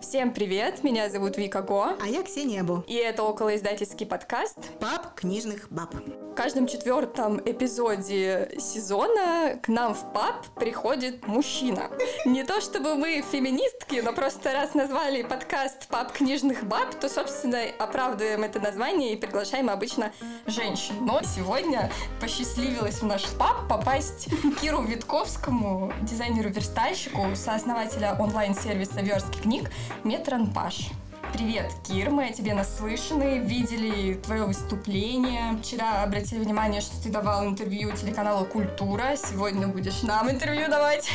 [0.00, 1.96] Всем привет, меня зовут Вика Го.
[2.00, 2.84] А я Ксения Бу.
[2.86, 5.92] И это околоиздательский подкаст «Пап книжных баб».
[6.38, 11.90] Каждом четвертом эпизоде сезона к нам в паб приходит мужчина.
[12.24, 17.58] Не то чтобы мы феминистки, но просто раз назвали подкаст «Паб книжных баб», то, собственно,
[17.80, 20.12] оправдываем это название и приглашаем обычно
[20.46, 20.94] женщин.
[21.00, 24.28] Но сегодня посчастливилось в наш паб попасть
[24.60, 29.72] Киру Витковскому, дизайнеру-верстальщику, сооснователя онлайн-сервиса «Верстки книг»,
[30.04, 30.92] Метранпаш.
[31.32, 35.58] Привет, Кир, мы о тебе наслышаны, видели твое выступление.
[35.62, 39.14] Вчера обратили внимание, что ты давал интервью телеканалу «Культура».
[39.16, 41.08] Сегодня будешь нам интервью давать.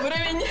[0.00, 0.46] Уровень.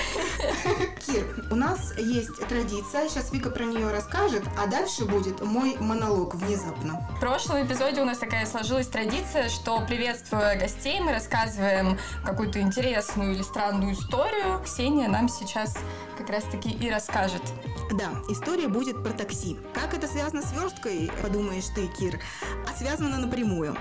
[1.06, 6.34] Кир, у нас есть традиция, сейчас Вика про нее расскажет, а дальше будет мой монолог
[6.34, 7.08] внезапно.
[7.16, 13.32] В прошлом эпизоде у нас такая сложилась традиция, что приветствуя гостей, мы рассказываем какую-то интересную
[13.32, 14.60] или странную историю.
[14.64, 15.76] Ксения нам сейчас
[16.18, 17.42] как раз-таки и расскажет.
[17.92, 19.56] Да, история будет про такси.
[19.74, 22.20] Как это связано с версткой, подумаешь ты, Кир,
[22.68, 23.76] а связано напрямую.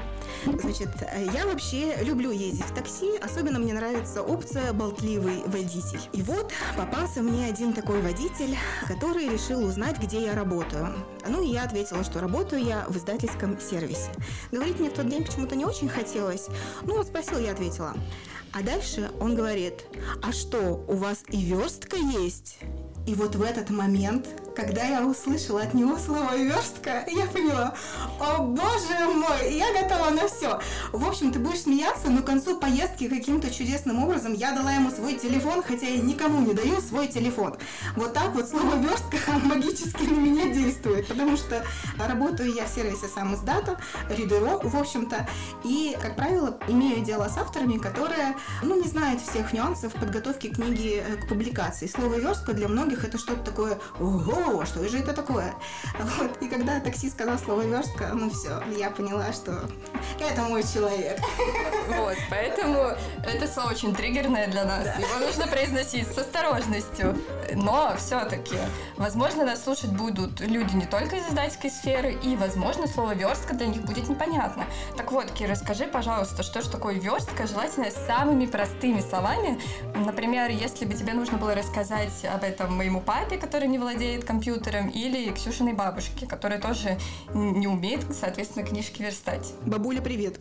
[0.46, 0.90] Значит,
[1.34, 6.02] я вообще люблю ездить в такси, особенно мне нравится опция «болтливый водитель».
[6.14, 10.94] И вот попался мне один такой водитель, который решил узнать, где я работаю.
[11.28, 14.12] Ну, и я ответила, что работаю я в издательском сервисе.
[14.52, 16.48] Говорить мне в тот день почему-то не очень хотелось.
[16.84, 17.94] Ну, он спросил, я ответила.
[18.52, 19.86] А дальше он говорит,
[20.24, 22.58] а что, у вас и верстка есть?
[23.10, 24.28] И вот в этот момент,
[24.60, 27.74] когда я услышала от него слово верстка, я поняла,
[28.20, 30.60] о боже мой, я готова на все.
[30.92, 34.92] В общем, ты будешь смеяться, но к концу поездки каким-то чудесным образом я дала ему
[34.92, 37.56] свой телефон, хотя я никому не даю свой телефон.
[37.96, 41.64] Вот так вот слово верстка магически на меня действует, потому что
[41.98, 45.28] работаю я в сервисе сам издата, Ридеро, в общем-то,
[45.64, 51.02] и, как правило, имею дело с авторами, которые, ну, не знают всех нюансов подготовки книги
[51.24, 51.88] к публикации.
[51.88, 55.54] Слово верстка для многих это что-то такое, ого, что же это такое?
[56.00, 56.42] Вот.
[56.42, 59.60] И когда такси сказал слово верстка, ну все, я поняла, что
[60.20, 61.20] это мой человек.
[61.88, 62.92] Вот, поэтому
[63.24, 64.84] это слово очень триггерное для нас.
[64.84, 64.94] Да.
[64.96, 67.16] Его нужно произносить с осторожностью.
[67.54, 68.58] Но все-таки,
[68.98, 73.68] возможно, нас слушать будут люди не только из издательской сферы, и, возможно, слово верстка для
[73.68, 74.66] них будет непонятно.
[74.98, 79.60] Так вот, Кира, расскажи, пожалуйста, что же такое верстка, желательно самыми простыми словами.
[79.96, 84.39] Например, если бы тебе нужно было рассказать об этом моему папе, который не владеет компьютером,
[84.48, 86.98] или Ксюшиной бабушке, которая тоже
[87.34, 89.54] не умеет, соответственно, книжки верстать.
[89.66, 90.40] Бабуля, привет!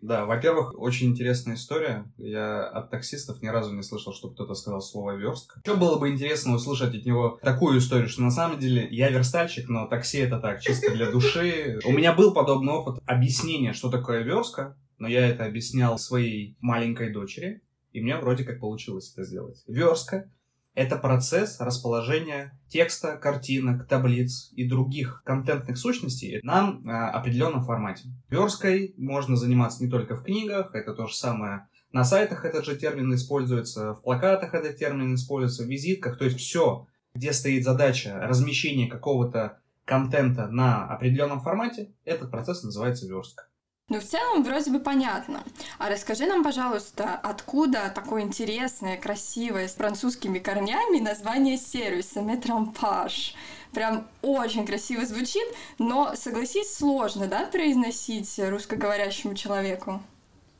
[0.00, 2.10] Да, во-первых, очень интересная история.
[2.16, 5.60] Я от таксистов ни разу не слышал, чтобы кто-то сказал слово верстка.
[5.66, 9.68] Еще было бы интересно услышать от него такую историю, что на самом деле я верстальщик,
[9.68, 11.78] но такси это так, чисто для души.
[11.84, 17.12] У меня был подобный опыт объяснения, что такое верстка, но я это объяснял своей маленькой
[17.12, 17.62] дочери.
[17.92, 19.62] И мне вроде как получилось это сделать.
[19.66, 20.30] Верстка—
[20.78, 28.04] это процесс расположения текста, картинок, таблиц и других контентных сущностей на э, определенном формате.
[28.30, 32.76] Версткой можно заниматься не только в книгах, это то же самое на сайтах этот же
[32.76, 38.20] термин используется, в плакатах этот термин используется, в визитках, то есть все, где стоит задача
[38.20, 43.48] размещения какого-то контента на определенном формате, этот процесс называется верстка.
[43.88, 45.42] Ну, в целом, вроде бы понятно.
[45.78, 53.34] А расскажи нам, пожалуйста, откуда такое интересное, красивое, с французскими корнями название сервиса «Метрампаж»?
[53.72, 55.46] Прям очень красиво звучит,
[55.78, 60.02] но, согласись, сложно, да, произносить русскоговорящему человеку?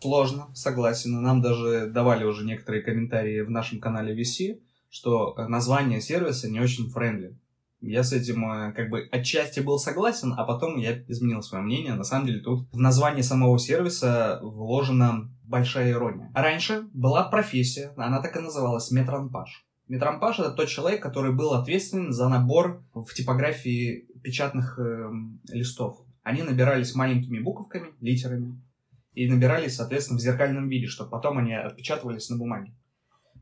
[0.00, 1.20] Сложно, согласен.
[1.20, 6.88] Нам даже давали уже некоторые комментарии в нашем канале VC, что название сервиса не очень
[6.88, 7.36] френдли.
[7.80, 11.94] Я с этим э, как бы отчасти был согласен, а потом я изменил свое мнение.
[11.94, 16.30] На самом деле тут в названии самого сервиса вложена большая ирония.
[16.34, 19.64] Раньше была профессия, она так и называлась, метранпаж.
[19.86, 25.08] Метрампаж— это тот человек, который был ответственен за набор в типографии печатных э,
[25.48, 26.04] листов.
[26.22, 28.60] Они набирались маленькими буковками, литерами,
[29.14, 32.72] и набирались, соответственно, в зеркальном виде, чтобы потом они отпечатывались на бумаге.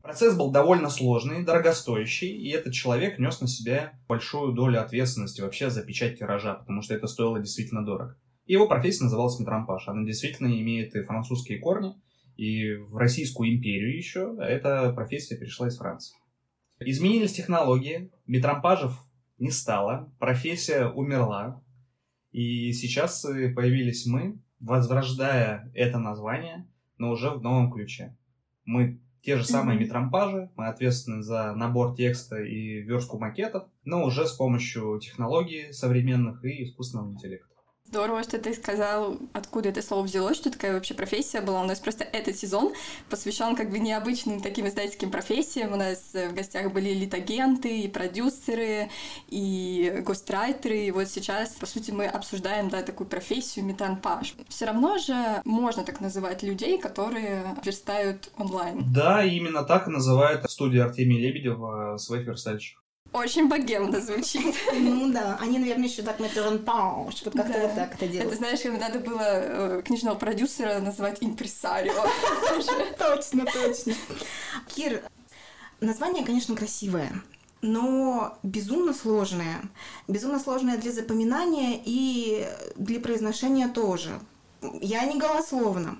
[0.07, 5.69] Процесс был довольно сложный, дорогостоящий, и этот человек нес на себя большую долю ответственности вообще
[5.69, 8.17] за печать тиража, потому что это стоило действительно дорого.
[8.45, 9.85] Его профессия называлась метрампаж.
[9.89, 11.93] Она действительно имеет и французские корни,
[12.37, 16.15] и в Российскую империю еще эта профессия перешла из Франции.
[16.79, 18.97] Изменились технологии, метрампажев
[19.39, 21.61] не стало, профессия умерла,
[22.31, 26.65] и сейчас появились мы, возрождая это название,
[26.97, 28.15] но уже в новом ключе.
[28.63, 34.27] Мы те же самые метрампажи, мы ответственны за набор текста и верстку макетов, но уже
[34.27, 37.56] с помощью технологий современных и искусственного интеллекта.
[37.89, 41.61] Здорово, что ты сказал, откуда это слово взялось, что такая вообще профессия была.
[41.61, 42.73] У нас просто этот сезон
[43.09, 45.71] посвящен как бы необычным таким издательским профессиям.
[45.71, 48.89] У нас в гостях были литагенты, и продюсеры,
[49.29, 50.79] и гострайтеры.
[50.79, 54.35] И вот сейчас, по сути, мы обсуждаем да, такую профессию метанпаш.
[54.49, 58.83] Все равно же можно так называть людей, которые верстают онлайн.
[58.93, 62.83] Да, именно так и называют студия Артемия Лебедева своих верстальщиков.
[63.13, 64.55] Очень богемно звучит.
[64.73, 68.33] Ну да, они, наверное, еще так метрон пауш, вот как-то вот так это делают.
[68.33, 71.93] Это, знаешь, надо было э, книжного продюсера называть импресарио.
[72.97, 73.93] Точно, точно.
[74.67, 75.03] Кир,
[75.79, 77.23] название, конечно, красивое,
[77.61, 79.61] но безумно сложное.
[80.07, 84.19] Безумно сложное для запоминания и для произношения тоже.
[84.81, 85.97] Я не голословно.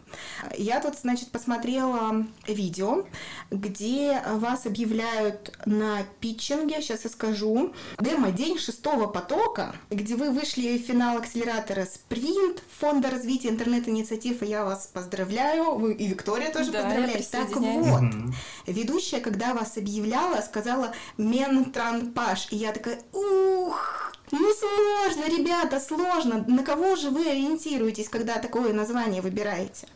[0.58, 3.06] Я тут, значит, посмотрела видео,
[3.52, 10.82] где вас объявляют на питчинге, сейчас я скажу, демо-день шестого потока, где вы вышли в
[10.82, 16.84] финал акселератора Спринт Фонда развития интернет-инициатив, и я вас поздравляю, вы и Виктория тоже Да,
[16.84, 17.20] поздравляю.
[17.20, 25.30] я Так вот, ведущая, когда вас объявляла, сказала «Ментранпаш», и я такая «Ух!» Ну сложно,
[25.30, 26.44] ребята, сложно.
[26.48, 29.88] На кого же вы ориентируетесь, когда такое название выбираете?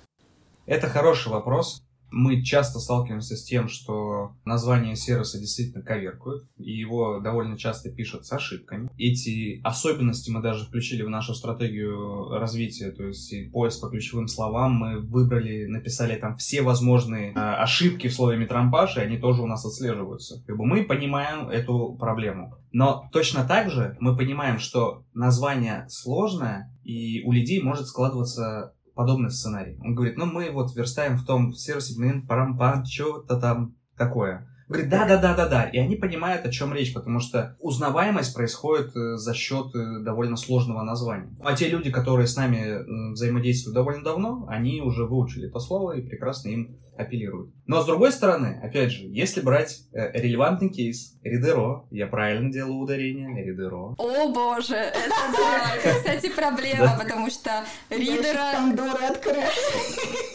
[0.65, 1.83] Это хороший вопрос.
[2.11, 8.25] Мы часто сталкиваемся с тем, что название сервиса действительно коверкуют, и его довольно часто пишут
[8.25, 8.89] с ошибками.
[8.97, 14.73] Эти особенности мы даже включили в нашу стратегию развития, то есть поиск по ключевым словам.
[14.73, 19.47] Мы выбрали, написали там все возможные э, ошибки в слове метрампаш, и они тоже у
[19.47, 20.43] нас отслеживаются.
[20.45, 22.55] Как бы мы понимаем эту проблему.
[22.71, 29.31] Но точно так же мы понимаем, что название сложное, и у людей может складываться подобный
[29.31, 29.79] сценарий.
[29.83, 34.47] Он говорит, ну мы вот верстаем в том сервисе, блин, парам что-то там такое.
[34.71, 35.63] Говорит, да-да-да-да-да.
[35.65, 40.37] И они понимают, о чем речь, потому что узнаваемость происходит э, за счет э, довольно
[40.37, 41.35] сложного названия.
[41.43, 46.01] А те люди, которые с нами взаимодействуют довольно давно, они уже выучили это слово и
[46.01, 47.53] прекрасно им апеллируют.
[47.67, 52.75] Но с другой стороны, опять же, если брать э, релевантный кейс, Ридеро, я правильно делаю
[52.75, 53.95] ударение, Ридеро.
[53.97, 55.09] О боже, это
[55.83, 60.30] да, кстати, проблема, потому что ридера Пандоры открыли.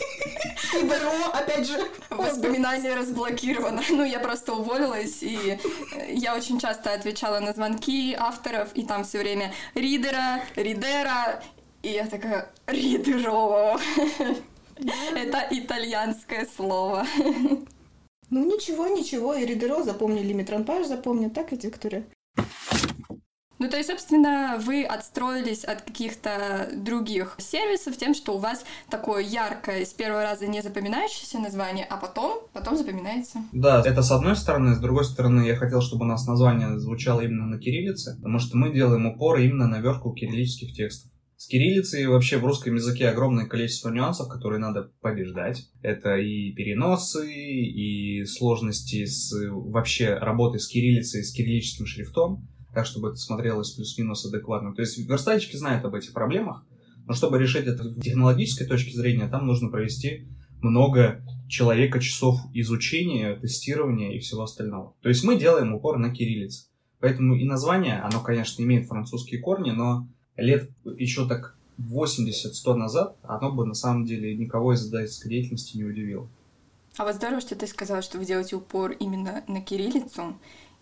[0.75, 1.79] И Беро, опять же.
[2.11, 3.83] воспоминания разблокировано.
[3.91, 5.59] Ну, я просто уволилась, и
[5.93, 11.43] э, я очень часто отвечала на звонки авторов, и там все время ридера, ридера,
[11.83, 13.79] и я такая, ридеро.
[15.15, 17.07] Это итальянское слово.
[18.29, 22.05] Ну ничего, ничего, и Ридеро запомнили, Метранпаш запомнил, так ведь, Виктория?
[23.58, 29.23] Ну, то есть, собственно, вы отстроились от каких-то других сервисов тем, что у вас такое
[29.23, 33.38] яркое, с первого раза не запоминающееся название, а потом, потом запоминается.
[33.53, 34.75] Да, это с одной стороны.
[34.75, 38.56] С другой стороны, я хотел, чтобы у нас название звучало именно на кириллице, потому что
[38.56, 41.11] мы делаем упор именно на верху кириллических текстов.
[41.38, 45.69] С кириллицей вообще в русском языке огромное количество нюансов, которые надо побеждать.
[45.82, 53.08] Это и переносы, и сложности с вообще работой с кириллицей, с кириллическим шрифтом, так, чтобы
[53.08, 54.75] это смотрелось плюс-минус адекватно.
[54.75, 56.62] То есть верстальщики знают об этих проблемах,
[57.06, 60.28] но чтобы решить это с технологической точки зрения, там нужно провести
[60.61, 64.94] много человека часов изучения, тестирования и всего остального.
[65.00, 66.67] То есть мы делаем упор на кириллице.
[67.00, 70.06] Поэтому и название, оно, конечно, имеет французские корни, но
[70.37, 75.84] лет еще так 80-100 назад оно бы на самом деле никого из издательской деятельности не
[75.84, 76.29] удивило.
[76.99, 80.37] А вот здорово, что ты сказала, что вы делаете упор именно на кириллицу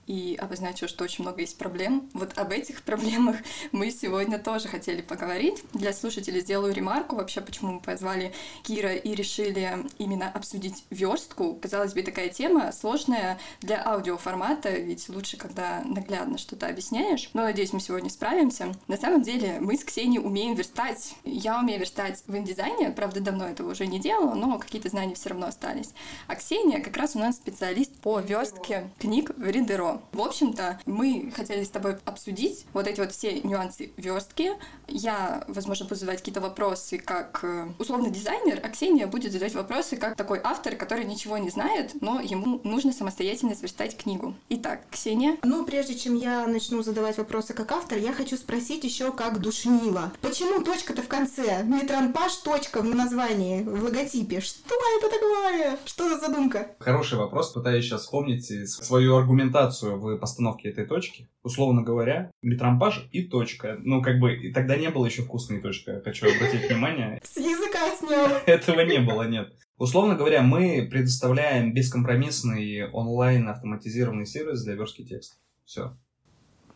[0.07, 2.09] и обозначил, что очень много есть проблем.
[2.13, 3.37] Вот об этих проблемах
[3.73, 5.63] мы сегодня тоже хотели поговорить.
[5.73, 11.55] Для слушателей сделаю ремарку вообще, почему мы позвали Кира и решили именно обсудить верстку.
[11.55, 17.31] Казалось бы, такая тема сложная для аудиоформата, ведь лучше, когда наглядно что-то объясняешь.
[17.35, 18.75] Но, надеюсь, мы сегодня справимся.
[18.89, 21.15] На самом деле, мы с Ксенией умеем верстать.
[21.25, 25.31] Я умею верстать в индизайне, правда, давно этого уже не делала, но какие-то знания все
[25.31, 25.93] равно остались.
[26.27, 29.94] А Ксения как раз у нас специалист по верстке книг в Ридеро.
[30.13, 34.53] В общем-то, мы хотели с тобой обсудить вот эти вот все нюансы верстки.
[34.89, 39.97] Я, возможно, буду задавать какие-то вопросы как э, условно дизайнер, а Ксения будет задавать вопросы
[39.97, 44.35] как такой автор, который ничего не знает, но ему нужно самостоятельно сверстать книгу.
[44.49, 45.37] Итак, Ксения.
[45.43, 50.13] Ну, прежде чем я начну задавать вопросы как автор, я хочу спросить еще как душнила.
[50.21, 51.63] Почему точка-то в конце?
[51.65, 54.41] Метранпаш точка в названии, в логотипе.
[54.41, 55.79] Что это такое?
[55.85, 56.69] Что за задумка?
[56.79, 57.53] Хороший вопрос.
[57.53, 61.29] Пытаюсь сейчас вспомнить свою аргументацию в постановке этой точки.
[61.43, 63.77] Условно говоря, метрампаж и точка.
[63.81, 66.01] Ну, как бы, и тогда не было еще вкусной точка.
[66.05, 67.21] Хочу обратить внимание.
[67.25, 68.29] С языка снял.
[68.47, 69.53] Этого не было, нет.
[69.77, 75.37] Условно говоря, мы предоставляем бескомпромиссный онлайн автоматизированный сервис для верстки текста.
[75.65, 75.97] Все.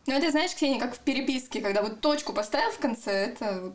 [0.07, 3.73] Ну, это, знаешь, Ксения, как в переписке, когда вот точку поставил в конце, это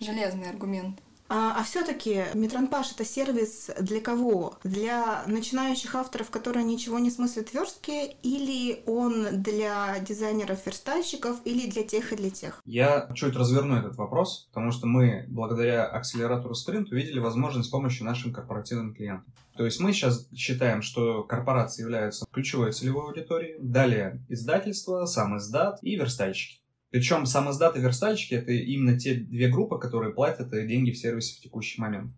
[0.00, 1.00] Железный аргумент.
[1.28, 4.58] А, а все-таки Метронпаш это сервис для кого?
[4.62, 11.82] Для начинающих авторов, которые ничего не смыслят в верстке, или он для дизайнеров-верстальщиков, или для
[11.84, 12.60] тех и для тех?
[12.66, 18.04] Я чуть разверну этот вопрос, потому что мы благодаря акселератору Sprint увидели возможность с помощью
[18.04, 19.32] нашим корпоративным клиентам.
[19.56, 25.78] То есть мы сейчас считаем, что корпорации являются ключевой целевой аудиторией, далее издательство, сам издат
[25.82, 26.63] и верстальщики.
[26.94, 31.36] Причем сам издат и верстальщики— это именно те две группы, которые платят деньги в сервисе
[31.36, 32.12] в текущий момент.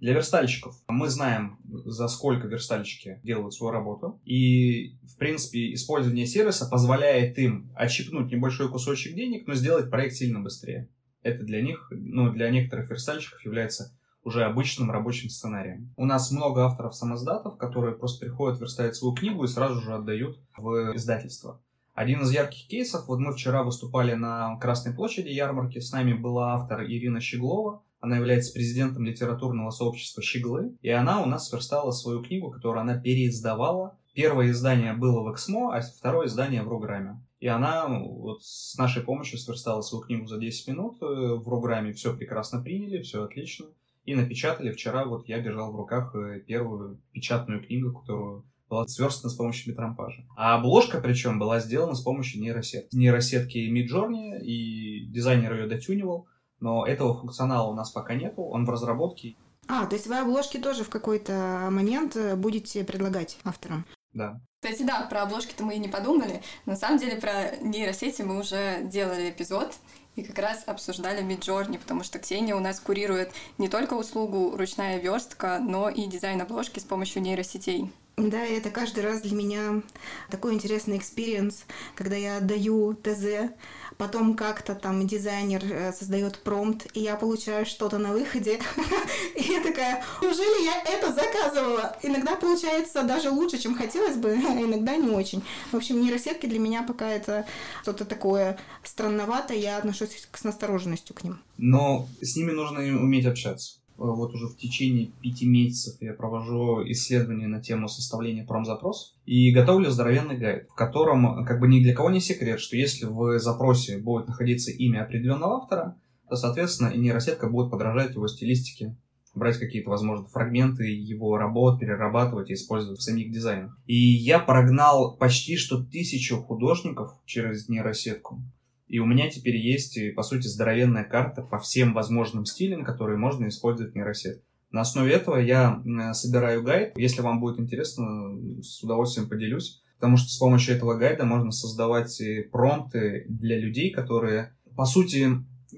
[0.00, 4.20] Для верстальщиков мы знаем, за сколько верстальщики делают свою работу.
[4.26, 10.40] И, в принципе, использование сервиса позволяет им отщипнуть небольшой кусочек денег, но сделать проект сильно
[10.40, 10.90] быстрее.
[11.22, 15.94] Это для них, ну, для некоторых верстальщиков является уже обычным рабочим сценарием.
[15.96, 20.38] У нас много авторов самоздатов, которые просто приходят верстать свою книгу и сразу же отдают
[20.54, 21.62] в издательство.
[21.98, 26.54] Один из ярких кейсов, вот мы вчера выступали на Красной площади ярмарки, с нами была
[26.54, 32.22] автор Ирина Щеглова, она является президентом литературного сообщества «Щеглы», и она у нас сверстала свою
[32.22, 33.98] книгу, которую она переиздавала.
[34.14, 37.20] Первое издание было в Эксмо, а второе издание в Руграме.
[37.40, 41.00] И она вот с нашей помощью сверстала свою книгу за 10 минут.
[41.00, 43.66] В Руграме все прекрасно приняли, все отлично.
[44.04, 44.70] И напечатали.
[44.70, 49.72] Вчера вот я держал в руках э, первую печатную книгу, которую была сверстана с помощью
[49.72, 50.24] метрампажа.
[50.36, 52.94] А обложка, причем, была сделана с помощью нейросетки.
[52.94, 56.26] Нейросетки Midjourney, и дизайнер ее дотюнивал,
[56.60, 59.36] но этого функционала у нас пока нету, он в разработке.
[59.68, 63.84] А, то есть вы обложки тоже в какой-то момент будете предлагать авторам?
[64.12, 64.40] Да.
[64.60, 66.42] Кстати, да, про обложки-то мы и не подумали.
[66.66, 69.74] На самом деле про нейросети мы уже делали эпизод,
[70.16, 74.98] и как раз обсуждали Midjourney, потому что Ксения у нас курирует не только услугу ручная
[74.98, 77.92] верстка, но и дизайн обложки с помощью нейросетей.
[78.18, 79.80] Да, и это каждый раз для меня
[80.28, 81.64] такой интересный experience,
[81.94, 83.52] когда я отдаю ТЗ,
[83.96, 88.58] потом как-то там дизайнер э, создает промпт, и я получаю что-то на выходе.
[89.36, 91.96] И я такая, неужели я это заказывала?
[92.02, 95.44] Иногда получается даже лучше, чем хотелось бы, а иногда не очень.
[95.70, 97.46] В общем, нейросетки для меня пока это
[97.82, 101.40] что-то такое странноватое, я отношусь с настороженностью к ним.
[101.56, 103.77] Но с ними нужно уметь общаться.
[103.98, 109.52] Э, вот уже в течение пяти месяцев я провожу исследования на тему составления промзапросов и
[109.52, 113.38] готовлю здоровенный гайд, в котором как бы ни для кого не секрет, что если в
[113.38, 115.96] запросе будет находиться имя определенного автора,
[116.28, 118.96] то, соответственно, нейросетка будет подражать его стилистике,
[119.34, 123.78] брать какие-то, возможно, фрагменты его работ, перерабатывать и использовать в самих дизайнах.
[123.86, 128.42] И я прогнал почти что тысячу художников через нейросетку.
[128.88, 133.48] И у меня теперь есть, по сути, здоровенная карта по всем возможным стилям, которые можно
[133.48, 134.42] использовать в нейросеть.
[134.70, 136.96] На основе этого я собираю гайд.
[136.96, 139.82] Если вам будет интересно, с удовольствием поделюсь.
[139.96, 145.28] Потому что с помощью этого гайда можно создавать промпты для людей, которые, по сути,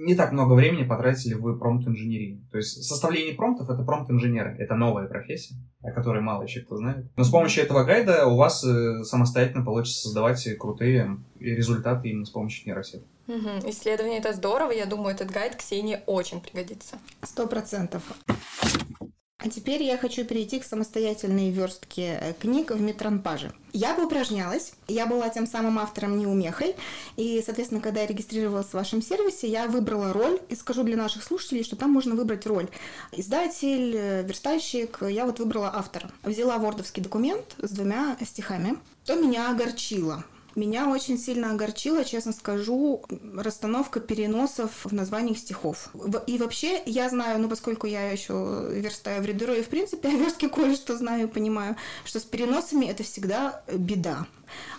[0.01, 2.43] не так много времени потратили в промпт-инженерии.
[2.51, 4.57] То есть составление промптов— это промпт-инженеры.
[4.59, 7.07] Это новая профессия, о которой мало еще кто знает.
[7.17, 12.31] Но с помощью этого гайда у вас э, самостоятельно получится создавать крутые результаты именно с
[12.31, 13.07] помощью нейросеток.
[13.29, 13.71] Угу.
[13.71, 14.73] Исследование это здорово.
[14.73, 16.99] Я думаю, этот гайд Ксении очень пригодится.
[17.23, 18.03] Сто процентов.
[19.43, 23.53] А теперь я хочу перейти к самостоятельной верстке э, книг в метронпаже.
[23.73, 26.77] Я бы упражнялась, я была тем самым автором неумехой,
[27.17, 31.23] и, соответственно, когда я регистрировалась в вашем сервисе, я выбрала роль, и скажу для наших
[31.23, 32.69] слушателей, что там можно выбрать роль
[33.13, 36.11] издатель, э, верстальщик, я вот выбрала автора.
[36.23, 40.25] Взяла вордовский документ с двумя стихами, то меня огорчило.
[40.55, 43.03] Меня очень сильно огорчила, честно скажу,
[43.37, 45.91] расстановка переносов в названиях стихов.
[46.27, 50.13] И вообще, я знаю, ну, поскольку я еще верстаю в редеро, и в принципе о
[50.13, 54.27] верстке кое-что знаю и понимаю, что с переносами это всегда беда.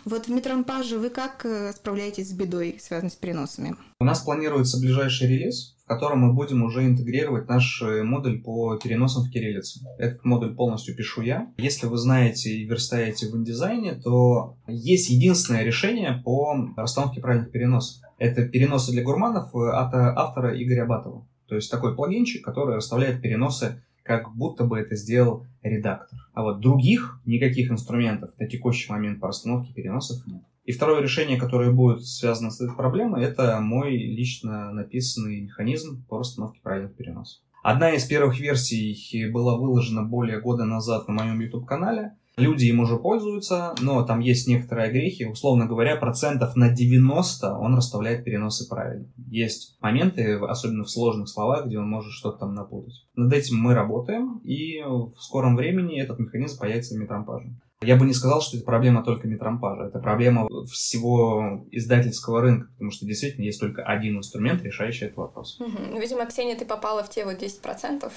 [0.03, 3.75] Вот в Метронпаже вы как э, справляетесь с бедой, связанной с переносами?
[3.99, 9.23] У нас планируется ближайший релиз, котором мы будем уже интегрировать наш э, модуль по переносам
[9.23, 9.81] в кириллицу.
[9.97, 11.51] Этот модуль полностью пишу я.
[11.57, 18.01] Если вы знаете и верстаете в индизайне, то есть единственное решение по расстановке правильных переносов.
[18.17, 21.27] Это переносы для гурманов от автора Игоря Батова.
[21.49, 26.17] То есть такой плагинчик, который расставляет переносы как будто бы это сделал редактор.
[26.33, 30.41] А вот других никаких инструментов на текущий момент по расстановке переносов нет.
[30.63, 36.19] И второе решение, которое будет связано с этой проблемой, это мой лично написанный механизм по
[36.19, 37.41] расстановке правильных переносов.
[37.63, 42.15] Одна из первых версий была выложена более года назад на моем YouTube-канале.
[42.37, 45.25] Люди им уже пользуются, но там есть некоторые огрехи.
[45.25, 49.05] Условно говоря, процентов на 90 он расставляет переносы правильно.
[49.27, 53.05] Есть моменты, особенно в сложных словах, где он может что-то там напутать.
[53.15, 57.53] Над этим мы работаем, и в скором времени этот механизм появится в метрампаже.
[57.83, 62.91] Я бы не сказал, что это проблема только метрампажа, это проблема всего издательского рынка, потому
[62.91, 65.59] что действительно есть только один инструмент, решающий этот вопрос.
[65.59, 65.77] Угу.
[65.91, 68.11] Ну, видимо, Ксения, ты попала в те вот 10%,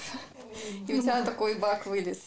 [0.87, 2.19] и у тебя такой баг вылез.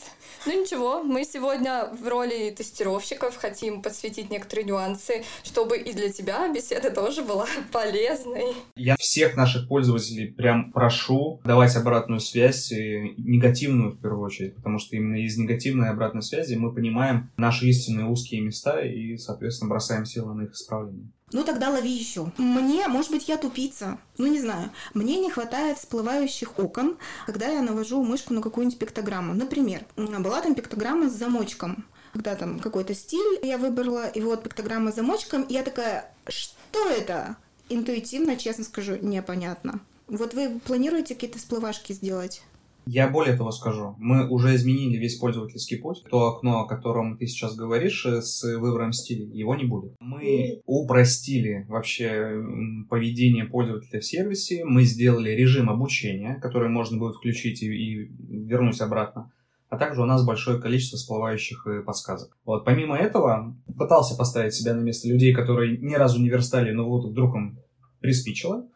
[0.47, 6.53] Ну ничего, мы сегодня в роли тестировщиков хотим подсветить некоторые нюансы, чтобы и для тебя
[6.53, 8.55] беседа тоже была полезной.
[8.77, 14.97] Я всех наших пользователей прям прошу давать обратную связь, негативную в первую очередь, потому что
[14.97, 20.35] именно из негативной обратной связи мы понимаем наши истинные узкие места и, соответственно, бросаем силы
[20.35, 21.11] на их исправление.
[21.33, 22.33] Ну тогда лови еще.
[22.39, 23.99] Мне, может быть, я тупица.
[24.17, 24.71] Ну не знаю.
[24.95, 29.35] Мне не хватает всплывающих окон, когда я навожу мышку на какую-нибудь пиктограмму.
[29.35, 31.85] Например, была там пиктограмма с замочком.
[32.15, 36.89] Когда там какой-то стиль я выбрала, и вот пиктограмма с замочком, и я такая, что
[36.89, 37.37] это?
[37.69, 39.81] Интуитивно, честно скажу, непонятно.
[40.07, 42.43] Вот вы планируете какие-то всплывашки сделать?
[42.91, 46.03] Я более того скажу, мы уже изменили весь пользовательский путь.
[46.11, 49.93] То окно, о котором ты сейчас говоришь, э, с выбором стиля, его не будет.
[50.01, 52.43] Мы упростили вообще
[52.89, 58.11] поведение пользователя в сервисе, мы сделали режим обучения, который можно будет включить и, и
[58.47, 59.31] вернуть обратно.
[59.69, 62.39] А также у нас большое количество всплывающих э, подсказок.
[62.47, 66.89] Вот, помимо этого, пытался поставить себя на место людей, которые ни разу не верстали, но
[66.89, 67.59] вот вдруг им
[68.01, 68.67] приспичило.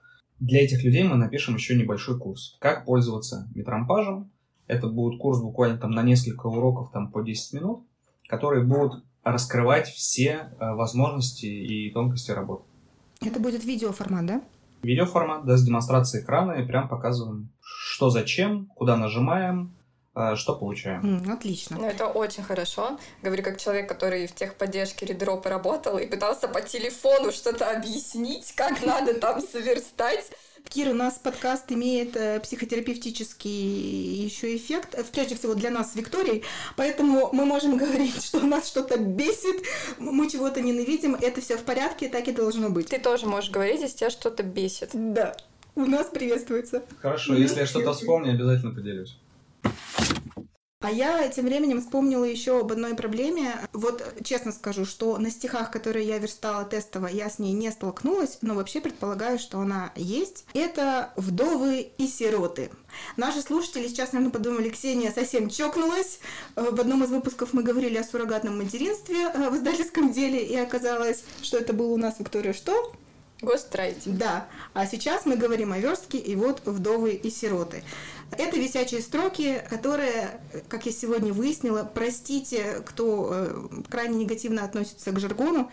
[0.42, 2.56] Для этих людей мы напишем еще небольшой курс.
[2.58, 4.32] Как пользоваться метрампажем.
[4.66, 7.86] Это будет курс буквально там на несколько уроков, там по 10 минут,
[8.26, 12.64] которые будут раскрывать все э, возможности и тонкости работы.
[13.20, 14.42] Это будет видеоформат, да?
[14.82, 19.70] Видеоформат, да, с демонстрацией экрана и прям показываем, что зачем, куда нажимаем,
[20.36, 21.00] что получаем.
[21.02, 21.78] Mm, отлично.
[21.78, 22.98] Ну, это очень хорошо.
[23.22, 28.84] Говорю, как человек, который в техподдержке Редропа работал и пытался по телефону что-то объяснить, как
[28.84, 30.30] надо там сверстать.
[30.68, 35.96] Кир, у нас подкаст имеет э, психотерапевтический еще эффект, э, прежде всего для нас с
[35.96, 36.44] Викторией,
[36.76, 39.64] поэтому мы можем говорить, что у нас что-то бесит,
[39.98, 42.88] мы чего-то ненавидим, это все в порядке, так и должно быть.
[42.88, 44.90] Ты тоже можешь говорить, если тебя что-то бесит.
[44.94, 45.36] Да,
[45.74, 46.82] у нас приветствуется.
[47.00, 49.18] Хорошо, если я что-то вспомню, обязательно поделюсь.
[50.82, 53.54] А я тем временем вспомнила еще об одной проблеме.
[53.72, 58.38] Вот честно скажу, что на стихах, которые я верстала тестово, я с ней не столкнулась,
[58.42, 60.44] но вообще предполагаю, что она есть.
[60.54, 62.70] Это вдовы и сироты.
[63.16, 66.18] Наши слушатели сейчас, наверное, подумали, Ксения совсем чокнулась.
[66.56, 71.22] В одном из выпусков мы говорили о суррогатном материнстве э, в издательском деле, и оказалось,
[71.42, 72.92] что это был у нас Виктория что?
[73.42, 74.16] Гострайтинг.
[74.16, 74.46] Да.
[74.72, 77.82] А сейчас мы говорим о верстке и вот вдовы и сироты.
[78.38, 85.20] Это висячие строки, которые, как я сегодня выяснила, простите, кто э, крайне негативно относится к
[85.20, 85.70] жаргону,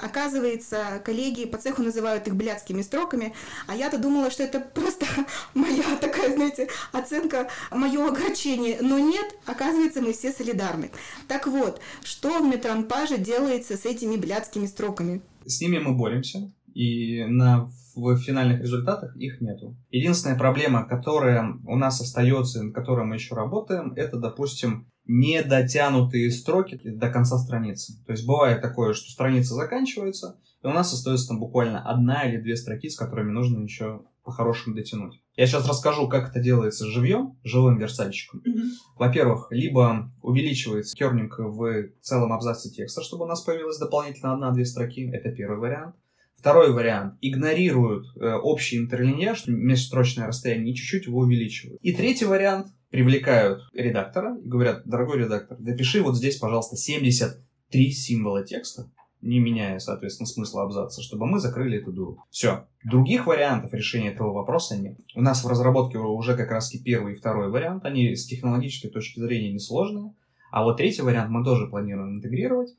[0.00, 3.34] Оказывается, коллеги по цеху называют их блядскими строками,
[3.66, 5.06] а я-то думала, что это просто
[5.54, 8.78] моя такая, знаете, оценка, мое огорчение.
[8.80, 10.90] Но нет, оказывается, мы все солидарны.
[11.28, 15.20] Так вот, что в метранпаже делается с этими блядскими строками?
[15.44, 19.76] С ними мы боремся, и на в финальных результатах их нету.
[19.90, 26.80] Единственная проблема, которая у нас остается, над которой мы еще работаем, это, допустим, недотянутые строки
[26.84, 27.94] до конца страницы.
[28.06, 32.40] То есть бывает такое, что страница заканчивается, и у нас остается там буквально одна или
[32.40, 35.20] две строки, с которыми нужно еще по-хорошему дотянуть.
[35.34, 38.40] Я сейчас расскажу, как это делается живьем, живым версальщиком.
[38.40, 38.68] Mm-hmm.
[38.98, 45.10] Во-первых, либо увеличивается кернинг в целом абзаце текста, чтобы у нас появилась дополнительно одна-две строки.
[45.10, 45.96] Это первый вариант.
[46.40, 47.16] Второй вариант.
[47.20, 51.78] Игнорируют э, общий интерлиньяж, межстрочное расстояние, и чуть-чуть его увеличивают.
[51.82, 52.68] И третий вариант.
[52.88, 58.90] Привлекают редактора и говорят, дорогой редактор, допиши вот здесь, пожалуйста, 73 символа текста,
[59.22, 62.24] не меняя, соответственно, смысла абзаца, чтобы мы закрыли эту дуру.
[62.30, 62.66] Все.
[62.82, 64.98] Других вариантов решения этого вопроса нет.
[65.14, 67.84] У нас в разработке уже как раз первый и второй вариант.
[67.84, 70.12] Они с технологической точки зрения несложные.
[70.50, 72.70] А вот третий вариант мы тоже планируем интегрировать.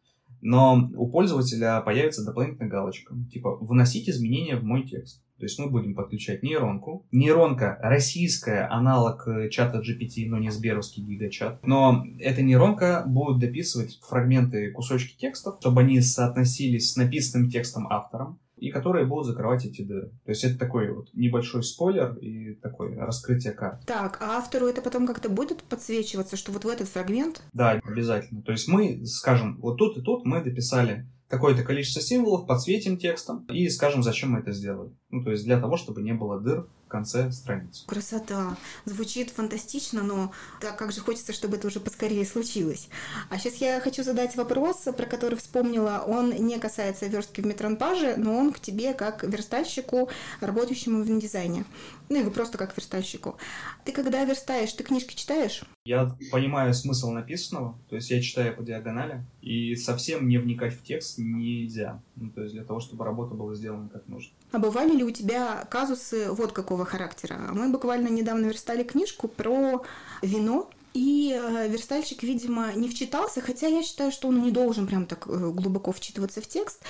[0.41, 5.23] Но у пользователя появится дополнительная галочка, типа «вносить изменения в мой текст».
[5.37, 7.07] То есть мы будем подключать нейронку.
[7.11, 11.65] Нейронка российская, аналог чата GPT, но не сберовский гигачат.
[11.65, 18.39] Но эта нейронка будет дописывать фрагменты, кусочки текстов, чтобы они соотносились с написанным текстом автором
[18.61, 20.11] и которые будут закрывать эти дыры.
[20.23, 23.83] То есть это такой вот небольшой спойлер и такое раскрытие карт.
[23.87, 27.41] Так, а автору это потом как-то будет подсвечиваться, что вот в этот фрагмент?
[27.53, 28.43] Да, обязательно.
[28.43, 33.45] То есть мы, скажем, вот тут и тут мы дописали какое-то количество символов, подсветим текстом
[33.45, 34.95] и скажем, зачем мы это сделали.
[35.11, 37.85] Ну, то есть для того, чтобы не было дыр в конце страницы.
[37.85, 38.57] Красота.
[38.85, 42.89] Звучит фантастично, но так как же хочется, чтобы это уже поскорее случилось.
[43.29, 46.03] А сейчас я хочу задать вопрос, про который вспомнила.
[46.05, 51.65] Он не касается верстки в метронпаже, но он к тебе как верстальщику, работающему в дизайне.
[52.09, 53.37] Ну и вы просто как верстальщику.
[53.85, 55.63] Ты когда верстаешь, ты книжки читаешь?
[55.85, 60.83] Я понимаю смысл написанного, то есть я читаю по диагонали, и совсем не вникать в
[60.83, 62.01] текст нельзя.
[62.15, 64.31] Ну, то есть для того, чтобы работа была сделана как нужно.
[64.51, 67.39] А бывали ли у тебя казусы вот какого характера?
[67.53, 69.83] Мы буквально недавно верстали книжку про
[70.21, 75.05] вино, и э, верстальщик, видимо, не вчитался, хотя я считаю, что он не должен прям
[75.05, 76.81] так э, глубоко вчитываться в текст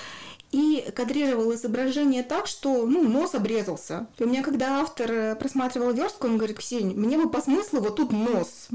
[0.52, 4.08] и кадрировал изображение так, что, ну, нос обрезался.
[4.18, 7.80] И у меня, когда автор э, просматривал верстку, он говорит, Ксень, мне бы по смыслу
[7.80, 8.68] вот тут нос.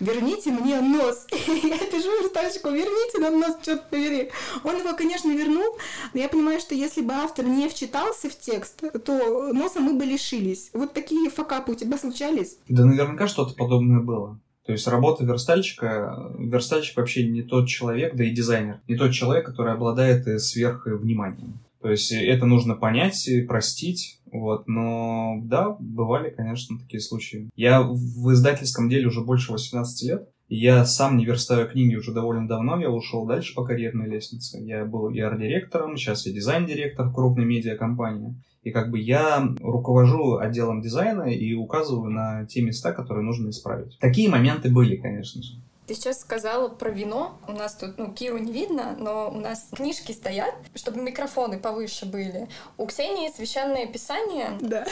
[0.00, 1.26] Верните мне нос.
[1.32, 4.30] И я пишу верстальщику, верните нам нос, черт побери.
[4.62, 5.76] Он его, конечно, вернул,
[6.12, 10.04] но я понимаю, что если бы автор не вчитался в текст, то носа мы бы
[10.04, 10.70] лишились.
[10.72, 12.58] Вот такие факапы у тебя случались?
[12.68, 14.38] Да наверняка что-то подобное было.
[14.66, 19.44] То есть работа верстальщика, верстальщик вообще не тот человек, да и дизайнер, не тот человек,
[19.44, 21.60] который обладает сверхвниманием.
[21.82, 27.50] То есть это нужно понять, простить, вот, но да, бывали, конечно, такие случаи.
[27.56, 32.46] Я в издательском деле уже больше 18 лет, я сам не верстаю книги уже довольно
[32.48, 34.58] давно, я ушел дальше по карьерной лестнице.
[34.62, 38.34] Я был и арт-директором, сейчас я дизайн-директор крупной медиакомпании.
[38.64, 43.98] И как бы я руковожу отделом дизайна и указываю на те места, которые нужно исправить.
[44.00, 45.60] Такие моменты были, конечно же.
[45.86, 47.38] Ты сейчас сказала про вино.
[47.46, 52.06] У нас тут, ну, Киру не видно, но у нас книжки стоят, чтобы микрофоны повыше
[52.06, 52.48] были.
[52.78, 54.56] У Ксении священное писание.
[54.62, 54.86] Да.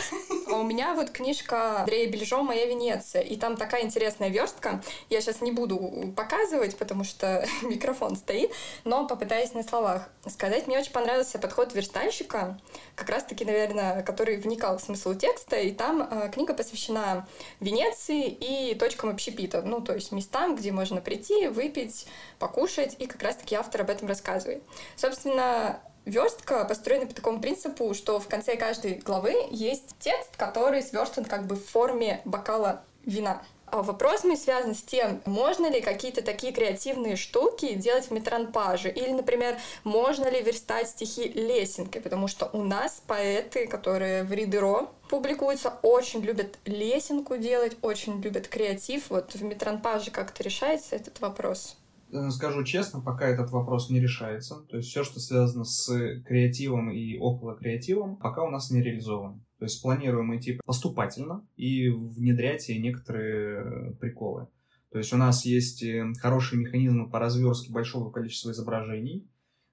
[0.49, 3.23] А у меня вот книжка Андрея Бельжо «Моя Венеция».
[3.23, 4.83] И там такая интересная верстка.
[5.09, 8.51] Я сейчас не буду показывать, потому что микрофон стоит,
[8.85, 10.67] но попытаюсь на словах сказать.
[10.67, 12.61] Мне очень понравился подход верстальщика,
[12.97, 15.57] как раз-таки, наверное, который вникал в смысл текста.
[15.57, 17.27] И там э, книга посвящена
[17.61, 19.63] Венеции и точкам общепита.
[19.63, 22.07] Ну, то есть местам, где можно прийти, выпить,
[22.39, 24.63] покушать, и как раз-таки автор об этом рассказывает.
[24.97, 31.25] Собственно, Верстка построена по такому принципу, что в конце каждой главы есть текст, который сверстан
[31.25, 33.43] как бы в форме бокала вина.
[33.73, 38.91] А вопрос мой связан с тем, можно ли какие-то такие креативные штуки делать в метранпаже,
[38.91, 44.91] или, например, можно ли верстать стихи лесенкой, потому что у нас поэты, которые в Ридеро
[45.09, 49.09] публикуются, очень любят лесенку делать, очень любят креатив.
[49.09, 51.79] Вот в метранпаже как-то решается этот вопрос?
[52.13, 54.57] Э, скажу честно, пока этот вопрос не решается.
[54.69, 55.91] То есть все, что связано с
[56.27, 59.43] креативом и около креативом, пока у нас не реализовано.
[59.63, 64.49] То есть планируем идти поступательно и внедрять и некоторые приколы.
[64.91, 69.25] То есть у нас есть э, хорошие механизмы по разверстке большого количества изображений,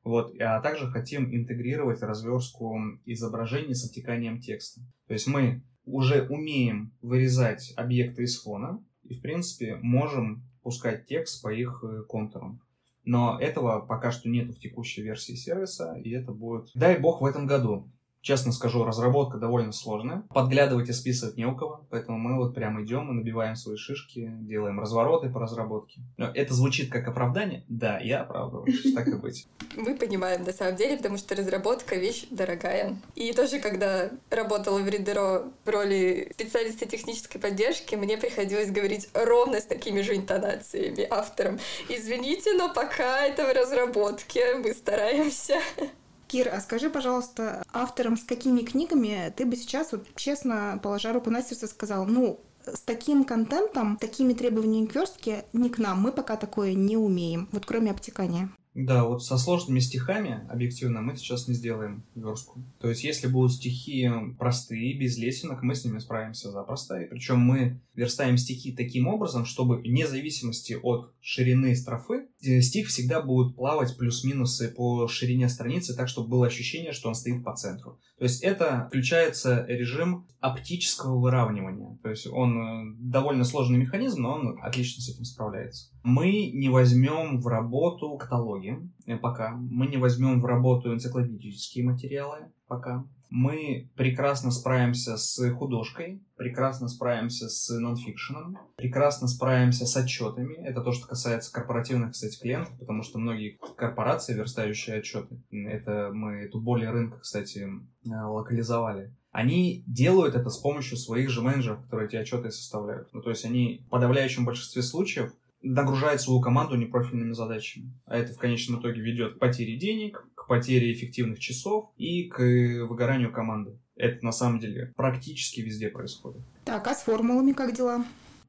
[0.04, 4.82] вот, а также хотим интегрировать разверстку изображений с обтеканием текста.
[5.08, 11.42] То есть мы уже умеем вырезать объекты из фона и, в принципе, можем пускать текст
[11.42, 12.62] по их э, контурам.
[13.06, 17.26] Но этого пока что нет в текущей версии сервиса, и это будет, дай бог, в
[17.26, 17.92] этом году.
[18.22, 20.24] Честно скажу, разработка довольно сложная.
[20.34, 24.30] Подглядывать и списывать не у кого, поэтому мы вот прям идем и набиваем свои шишки,
[24.42, 26.02] делаем развороты по разработке.
[26.18, 27.64] Но это звучит как оправдание?
[27.70, 29.48] Да, я оправдываюсь, так и быть.
[29.76, 32.98] Мы понимаем на самом деле, потому что разработка— вещь дорогая.
[33.16, 39.62] И тоже, когда работала в Ридеро в роли специалиста технической поддержки, мне приходилось говорить ровно
[39.62, 41.60] с такими же интонациями авторам.
[41.88, 45.56] Извините, но пока это в разработке, мы стараемся.
[46.30, 51.32] Кир, а скажи, пожалуйста, автором с какими книгами ты бы сейчас, вот честно, положа руку
[51.32, 56.12] на сердце, сказал, ну, с таким контентом, такими требованиями к верстке не к нам, мы
[56.12, 58.52] пока такое не умеем, вот кроме обтекания.
[58.76, 62.64] Да, вот со сложными стихами, объективно, мы сейчас не сделаем верстку.
[62.80, 67.02] То есть, если будут стихи простые, без лесенок, мы с ними справимся запросто.
[67.02, 73.22] И причем мы верстаем стихи таким образом, чтобы вне зависимости от ширины строфы, стих всегда
[73.22, 78.00] будет плавать плюс-минусы по ширине страницы, так, чтобы было ощущение, что он стоит по центру.
[78.18, 81.98] То есть это включается режим оптического выравнивания.
[82.02, 85.92] То есть он э, довольно сложный механизм, но он отлично с этим справляется.
[86.04, 89.52] Мы не возьмем в работу каталоги э, пока.
[89.56, 93.06] Мы не возьмем в работу энциклопедические материалы пока.
[93.30, 100.56] Мы прекрасно справимся с художкой, прекрасно справимся с нонфикшеном, прекрасно справимся с отчетами.
[100.66, 106.42] Это то, что касается корпоративных, кстати, клиентов, потому что многие корпорации, верстающие отчеты, это мы
[106.42, 107.68] эту более рынка, кстати,
[108.06, 113.14] э, локализовали они делают это с помощью своих же менеджеров, которые эти отчеты составляют.
[113.14, 117.94] Ну, то есть они в подавляющем большинстве случаев нагружают свою команду непрофильными задачами.
[118.06, 123.32] А это в конечном итоге ведет к потере денег, потере эффективных часов и к выгоранию
[123.32, 123.80] команды.
[123.96, 126.42] Это на самом деле практически везде происходит.
[126.66, 128.04] Так, а с формулами как дела?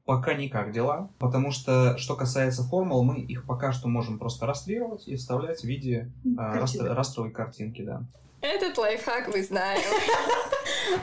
[0.05, 5.07] Пока никак дела, потому что, что касается формул, мы их пока что можем просто растрировать
[5.07, 8.03] и вставлять в виде а, растр- растровой картинки, да.
[8.41, 9.81] Этот лайфхак мы знаем.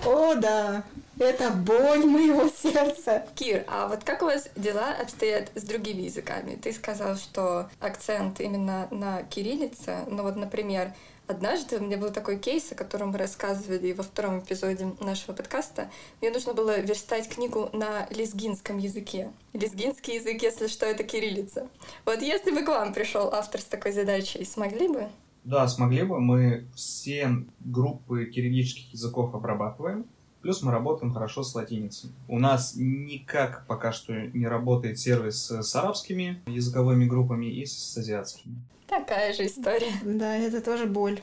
[0.04, 0.84] О, да,
[1.18, 3.26] это боль моего сердца.
[3.34, 6.58] Кир, а вот как у вас дела обстоят с другими языками?
[6.62, 10.92] Ты сказал, что акцент именно на кириллице, но вот, например,
[11.28, 15.90] Однажды у меня был такой кейс, о котором мы рассказывали во втором эпизоде нашего подкаста.
[16.22, 19.30] Мне нужно было верстать книгу на лезгинском языке.
[19.52, 21.68] Лезгинский язык, если что, это кириллица.
[22.06, 25.06] Вот если бы к вам пришел автор с такой задачей, смогли бы?
[25.44, 26.20] Да, смогли бы.
[26.20, 30.06] Мы все группы кириллических языков обрабатываем.
[30.42, 32.10] Плюс мы работаем хорошо с латиницей.
[32.28, 38.56] У нас никак пока что не работает сервис с арабскими языковыми группами и с азиатскими.
[38.86, 39.92] Такая же история.
[40.02, 41.20] Да, это тоже боль.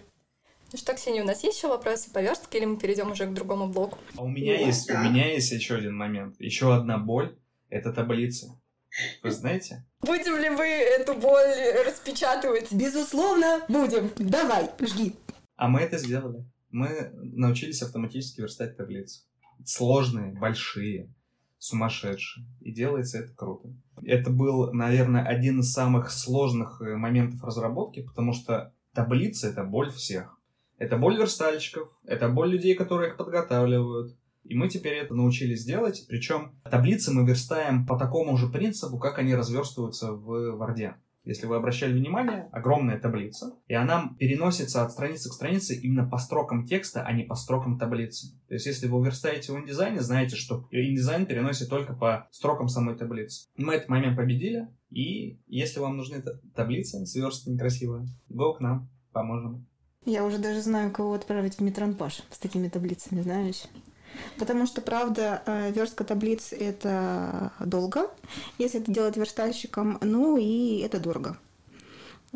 [0.72, 3.34] Ну что, Ксения, у нас есть еще вопросы по верстке, или мы перейдем уже к
[3.34, 3.98] другому блоку?
[4.18, 6.36] А у меня есть, у меня есть еще один момент.
[6.40, 7.38] Еще одна боль—
[7.70, 8.60] это таблица.
[9.24, 9.86] Вы знаете?
[10.02, 11.54] Будем ли вы эту боль
[11.86, 12.72] распечатывать?
[12.72, 14.12] Безусловно, будем.
[14.18, 15.16] Давай, жги.
[15.56, 16.46] А мы это сделали.
[16.70, 19.24] Мы научились автоматически верстать таблицы.
[19.64, 21.14] Сложные, большие,
[21.58, 22.46] сумасшедшие.
[22.62, 23.70] И делается это круто.
[24.04, 29.92] Это был, наверное, один из самых сложных э, моментов разработки, потому что таблица— это боль
[29.92, 30.38] всех.
[30.78, 34.18] Это боль верстальщиков, это боль людей, которые их подготавливают.
[34.46, 36.06] И мы теперь это научились делать.
[36.08, 40.96] Причем таблицы мы верстаем по такому же принципу, как они разверстываются в Варде.
[41.24, 46.20] Если вы обращали внимание, огромная таблица, и она переносится от страницы к странице именно по
[46.20, 48.28] строкам текста, а не по строкам таблицы.
[48.48, 52.96] То есть, если вы верстаете в InDesign, знаете, что InDesign переносит только по строкам самой
[52.96, 53.48] таблицы.
[53.58, 59.66] Мы этот момент победили, и если вам нужны таблицы сверстанные красивые, go к нам, поможем.
[60.06, 63.64] Я уже даже знаю, кого отправить в Метранпаш с такими таблицами, знаешь.
[64.38, 68.10] Потому что, правда, э, верстка таблиц— это долго,
[68.58, 71.38] если это делать верстальщиком, ну и это дорого.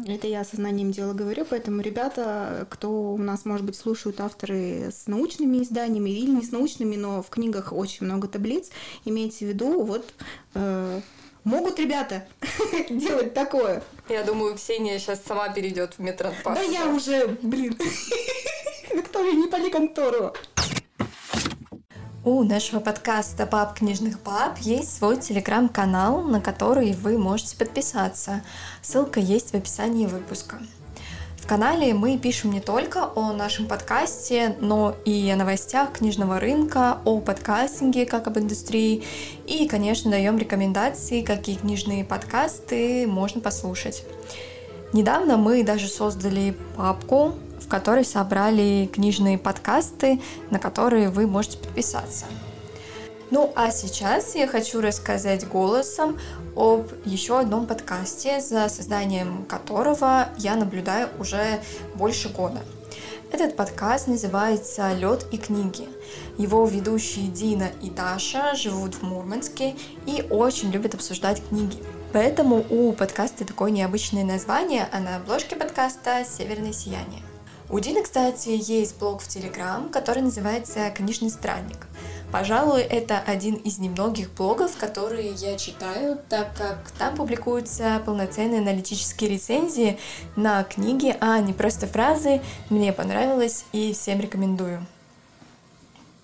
[0.08, 5.08] Это я сознанием дела говорю, поэтому ребята, кто у нас, может быть, слушают авторы с
[5.08, 8.70] научными изданиями или не с научными, но в книгах очень много таблиц,
[9.06, 10.06] имейте в виду, вот
[10.54, 11.02] э,
[11.44, 12.28] могут ребята
[12.90, 13.84] делать такое.
[14.08, 16.58] Я думаю, Ксения сейчас сама перейдет в метротпас.
[16.58, 17.78] Да я уже, блин,
[18.94, 20.34] Виктория, не пали контору.
[22.26, 28.42] У нашего подкаста «Пап книжных пап» есть свой телеграм-канал, на который вы можете подписаться.
[28.82, 30.58] Ссылка есть в описании выпуска.
[31.38, 36.98] В канале мы пишем не только о нашем подкасте, но и о новостях книжного рынка,
[37.06, 39.06] о подкастинге как об индустрии
[39.48, 44.04] и, конечно, даем рекомендации, какие книжные подкасты можно послушать.
[44.92, 47.36] Недавно мы даже создали папку
[47.70, 52.26] в которой собрали книжные подкасты, на которые вы можете подписаться.
[53.30, 56.18] Ну а сейчас я хочу рассказать голосом
[56.56, 61.60] об еще одном подкасте, за созданием которого я наблюдаю уже
[61.94, 62.60] больше года.
[63.32, 65.88] Этот подкаст называется «Лед и книги».
[66.40, 69.76] Его ведущие Дина и Даша живут в Мурманске
[70.08, 71.78] и очень любят обсуждать книги.
[72.14, 77.29] Поэтому у подкаста такое необычное название, а на обложке подкаста «Северное сияние».
[77.72, 81.86] У Дины, кстати, есть блог в Телеграм, который называется «Книжный странник».
[82.32, 89.30] Пожалуй, это один из немногих блогов, которые я читаю, так как там публикуются полноценные аналитические
[89.30, 90.00] рецензии
[90.36, 94.84] на книги, а не просто фразы «мне понравилось» и «всем рекомендую».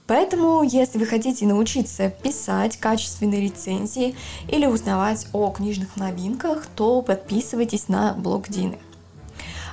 [0.08, 4.16] Поэтому, если вы хотите научиться писать качественные рецензии
[4.48, 8.80] или узнавать о книжных новинках, то подписывайтесь на блог Дины.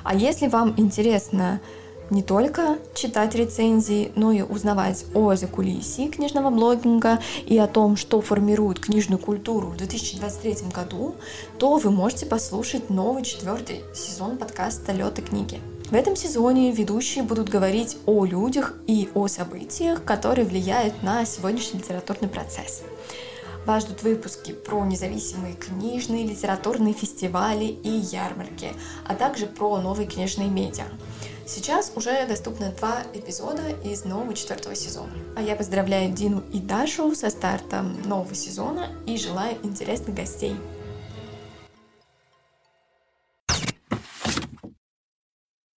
[0.03, 1.61] А если вам интересно
[2.09, 8.21] не только читать рецензии, но и узнавать о закулисье книжного блогинга и о том, что
[8.21, 11.15] формирует книжную культуру в 2023 году,
[11.57, 15.59] то вы можете послушать новый четвертый сезон подкаста «Лёд и книги».
[15.89, 21.79] В этом сезоне ведущие будут говорить о людях и о событиях, которые влияют на сегодняшний
[21.79, 22.83] литературный процесс.
[23.65, 28.73] Вас ждут выпуски про независимые книжные, литературные фестивали и ярмарки,
[29.07, 30.83] а также про новые книжные медиа.
[31.47, 35.13] Сейчас уже доступно два эпизода из нового четвертого сезона.
[35.37, 40.57] А я поздравляю Дину и Дашу со стартом нового сезона и желаю интересных гостей.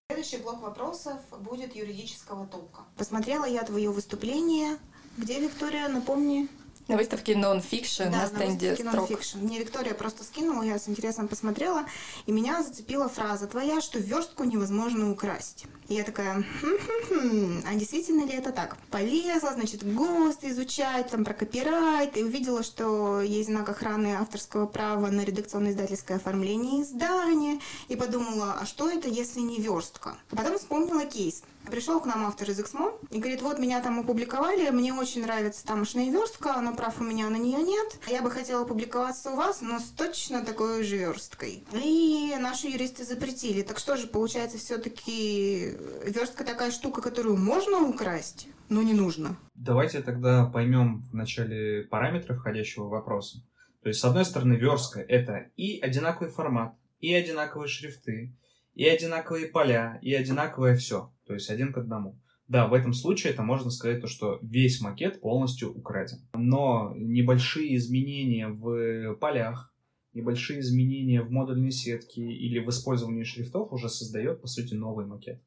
[0.09, 2.81] Следующий блок вопросов будет юридического толка.
[2.97, 4.77] Посмотрела я твое выступление.
[5.17, 6.49] Где, Виктория, напомни?
[6.87, 9.09] На выставке Non-Fiction да, на стенде на строк.
[9.09, 9.43] Non-Fiction.
[9.43, 11.83] Мне Виктория просто скинула, я с интересом посмотрела,
[12.25, 15.65] и меня зацепила фраза твоя, что верстку невозможно украсть.
[15.89, 18.77] И я такая, хм-хм-хм, а действительно ли это так?
[18.89, 25.07] Полезла, значит, ГОСТ изучать, там, про копирайт, и увидела, что есть знак охраны авторского права
[25.07, 30.15] на редакционно-издательское оформление издания, и подумала, а что это, если не верстка?
[30.31, 31.43] А потом вспомнила кейс.
[31.69, 35.65] Пришел к нам автор из Эксмо и говорит, вот меня там опубликовали, мне очень нравится
[35.65, 37.99] тамошняя верстка, но прав у меня на нее нет.
[38.07, 41.65] Я бы хотела публиковаться у вас, но с точно такой же версткой.
[41.73, 43.63] И наши юристы запретили.
[43.63, 45.73] Так что же, получается, все-таки
[46.05, 49.37] верстка такая штука, которую можно украсть, но не нужно.
[49.55, 53.43] Давайте тогда поймем в начале параметры входящего вопроса.
[53.83, 58.35] То есть, с одной стороны, верстка— это и одинаковый формат, и одинаковые шрифты,
[58.73, 61.11] и одинаковые поля, и одинаковое все.
[61.27, 62.19] То есть один к одному.
[62.47, 66.19] Да, в этом случае это можно сказать то, что весь макет полностью украден.
[66.33, 69.73] Но небольшие изменения в полях,
[70.13, 75.41] небольшие изменения в модульной сетке или в использовании шрифтов уже создает, по сути, новый макет.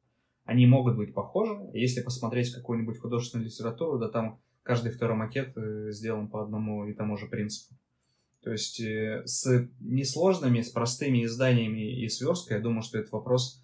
[0.45, 1.57] Они могут быть похожи.
[1.73, 6.93] Если посмотреть какую-нибудь художественную литературу, да там каждый второй макет э, сделан по одному и
[6.93, 7.75] тому же принципу.
[8.43, 13.63] То есть э, с несложными, с простыми изданиями и сверсткой, я думаю, что этот вопрос,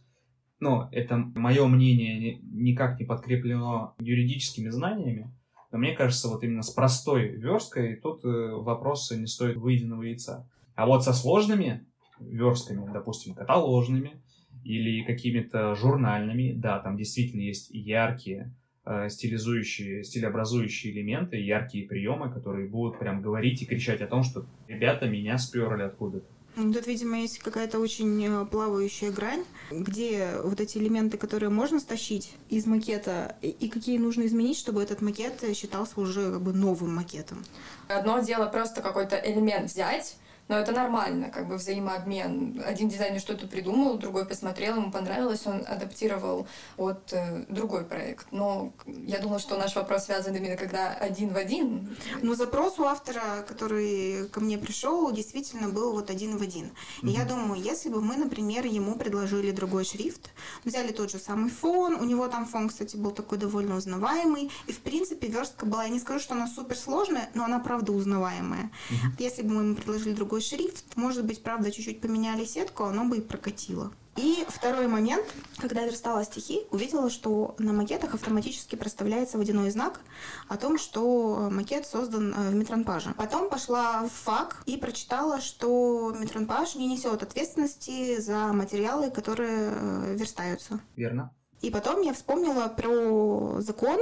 [0.60, 5.32] ну, это мое мнение никак не подкреплено юридическими знаниями,
[5.72, 10.48] но мне кажется, вот именно с простой версткой тут э, вопросы не стоит выеденного яйца.
[10.74, 11.86] А вот со сложными
[12.20, 14.22] верстками, допустим, каталожными
[14.64, 18.54] или какими-то журнальными, да, там действительно есть яркие
[18.88, 24.46] Э, стилизующие, стилеобразующие элементы, яркие приемы, которые будут прям говорить и кричать о том, что
[24.68, 26.28] ребята меня сперли откуда-то.
[26.56, 32.32] Тут, видимо, есть какая-то очень э, плавающая грань, где вот эти элементы, которые можно стащить
[32.48, 37.44] из макета, и какие нужно изменить, чтобы этот макет считался уже как бы новым макетом.
[37.88, 40.16] Одно дело просто какой-то элемент взять,
[40.48, 42.62] но это нормально, как бы взаимообмен.
[42.64, 48.26] Один дизайнер что-то придумал, другой посмотрел, ему понравилось, он адаптировал от э, другой проект.
[48.30, 51.96] Но я думала, что наш вопрос связан именно когда один в один.
[52.22, 56.70] Но запрос у автора, который ко мне пришел, действительно был вот один в один.
[57.02, 57.10] И mm-hmm.
[57.10, 60.30] я думаю, если бы мы, например, ему предложили другой шрифт,
[60.64, 64.72] взяли тот же самый фон, у него там фон, кстати, был такой довольно узнаваемый, и
[64.72, 68.70] в принципе верстка была, я не скажу, что она супер сложная, но она правда узнаваемая.
[68.90, 68.94] Mm-hmm.
[69.18, 70.96] Если бы мы ему предложили другой другой шрифт.
[70.96, 73.92] Может быть, правда, чуть-чуть поменяли сетку, оно бы и прокатило.
[74.16, 75.24] И второй момент,
[75.58, 80.00] когда верстала стихи, увидела, что на макетах автоматически проставляется водяной знак
[80.48, 83.12] о том, что макет создан э, в метронпаже.
[83.16, 90.16] Потом пошла в ФАК и прочитала, что метронпаж не несет ответственности за материалы, которые э,
[90.16, 90.80] верстаются.
[90.96, 91.30] Верно.
[91.60, 94.00] И потом я вспомнила про закон,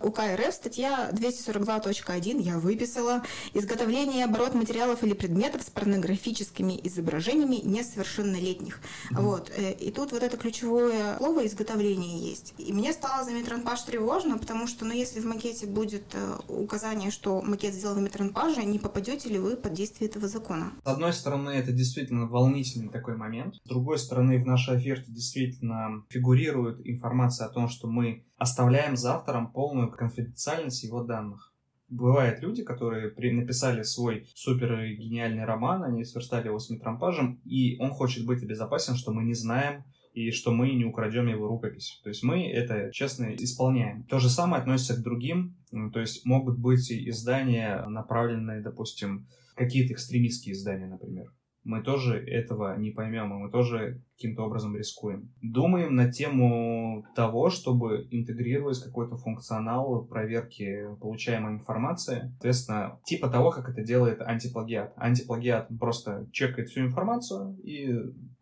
[0.00, 7.56] УК РФ, статья 242.1, я выписала, изготовление и оборот материалов или предметов с порнографическими изображениями
[7.64, 8.80] несовершеннолетних.
[9.10, 9.20] Mm-hmm.
[9.20, 9.50] Вот.
[9.56, 12.54] Э, и тут вот это ключевое слово изготовление есть.
[12.58, 17.10] И мне стало за метронпаж тревожно, потому что, ну, если в макете будет э, указание,
[17.10, 20.72] что макет сделан в метронпаже, не попадете ли вы под действие этого закона?
[20.84, 23.56] С одной стороны, это действительно волнительный такой момент.
[23.56, 29.14] С другой стороны, в нашей оферте действительно фигурирует информация о том, что мы оставляем за
[29.14, 31.52] автором полную конфиденциальность его данных.
[31.88, 37.78] Бывают люди, которые при, написали свой супер гениальный роман, они сверстали его с метрампажем, и
[37.78, 42.00] он хочет быть обезопасен, что мы не знаем, и что мы не украдем его рукопись.
[42.02, 44.04] То есть мы это честно исполняем.
[44.04, 45.56] То же самое относится к другим.
[45.92, 51.32] То есть могут быть издания, направленные, допустим, какие-то экстремистские издания, например
[51.68, 55.30] мы тоже этого не поймем, и мы тоже каким-то образом рискуем.
[55.42, 62.30] Думаем на тему того, чтобы интегрировать какой-то функционал проверки получаемой информации.
[62.32, 64.94] Соответственно, типа того, как это делает антиплагиат.
[64.96, 67.94] Антиплагиат просто чекает всю информацию и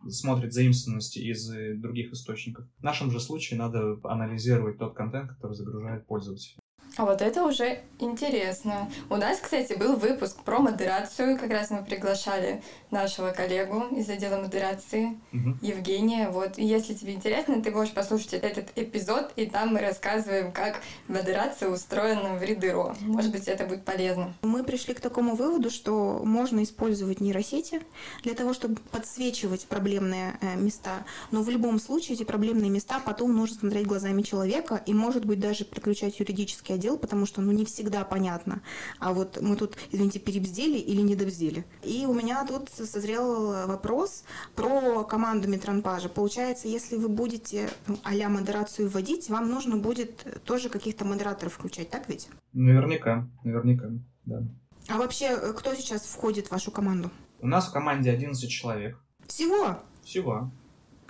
[0.08, 2.66] смотрит заимствованности из других источников.
[2.78, 6.56] В нашем же случае надо анализировать тот контент, который загружает пользователь.
[6.96, 8.90] А вот это уже интересно.
[9.10, 11.38] У нас, кстати, был выпуск про модерацию.
[11.38, 15.56] Как раз мы приглашали нашего коллегу из отдела модерации, угу.
[15.60, 16.30] Евгения.
[16.30, 20.80] Вот, и если тебе интересно, ты можешь послушать этот эпизод, и там мы рассказываем, как
[21.06, 22.96] модерация устроена в Ридеро.
[23.00, 24.34] Может быть, это будет полезно.
[24.42, 27.82] Мы пришли к такому выводу, что можно использовать нейросети
[28.22, 31.04] для того, чтобы подсвечивать проблемные э, места.
[31.30, 35.40] Но в любом случае эти проблемные места потом нужно смотреть глазами человека и, может быть,
[35.40, 38.62] даже приключать юридический отдел дел, потому что ну, не всегда понятно.
[39.00, 41.64] А вот мы тут, извините, перебздели или недобздели.
[41.82, 44.22] И у меня тут созрел вопрос
[44.54, 46.08] про команду метронпажа.
[46.08, 51.90] Получается, если вы будете ну, а модерацию вводить, вам нужно будет тоже каких-то модераторов включать,
[51.90, 52.28] так ведь?
[52.52, 53.90] Наверняка, наверняка,
[54.24, 54.42] да.
[54.88, 57.10] А вообще, э, кто сейчас входит в вашу команду?
[57.40, 58.96] У нас в команде 11 человек.
[59.26, 59.78] Всего?
[60.04, 60.52] Всего.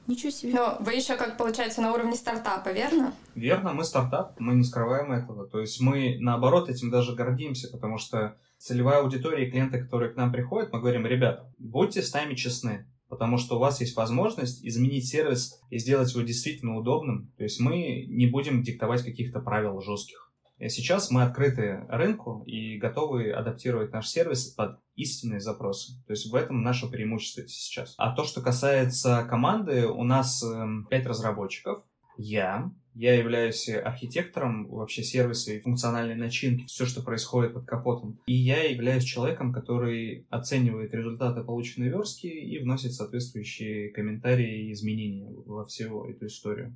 [0.07, 0.53] Ничего себе.
[0.55, 3.13] Но вы еще, как получается, на уровне стартапа, верно?
[3.35, 5.47] Верно, мы стартап, мы не скрываем этого.
[5.49, 10.17] То есть мы, наоборот, этим даже гордимся, потому что целевая аудитория и клиенты, которые к
[10.17, 14.65] нам приходят, мы говорим, ребята, будьте с нами честны, потому что у вас есть возможность
[14.65, 17.33] изменить сервис и сделать его действительно удобным.
[17.37, 20.26] То есть мы не будем диктовать каких-то правил жестких.
[20.59, 26.03] И сейчас мы открыты рынку и готовы адаптировать наш сервис под истинные запросы.
[26.07, 27.95] То есть в этом наше преимущество сейчас.
[27.99, 31.85] А то, что касается команды, у нас эм, пять разработчиков.
[32.17, 38.19] Я, я являюсь архитектором вообще сервиса и функциональной начинки, все, что происходит под капотом.
[38.25, 45.31] И я являюсь человеком, который оценивает результаты полученной верстки и вносит соответствующие комментарии и изменения
[45.45, 46.75] во всю эту историю.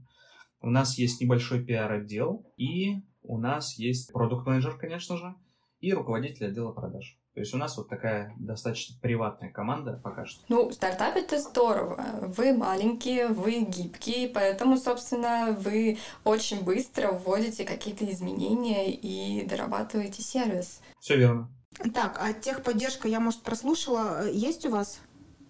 [0.61, 5.35] У нас есть небольшой пиар-отдел, и у нас есть продукт-менеджер, конечно же,
[5.81, 7.17] и руководитель отдела продаж.
[7.35, 10.43] То есть у нас вот такая достаточно приватная команда пока что.
[10.49, 12.05] Ну, стартап это здорово.
[12.37, 20.83] Вы маленькие, вы гибкие, поэтому, собственно, вы очень быстро вводите какие-то изменения и дорабатываете сервис.
[20.99, 21.49] Все верно.
[21.95, 24.29] Так, а техподдержка я, может, прослушала.
[24.29, 25.01] Есть у вас?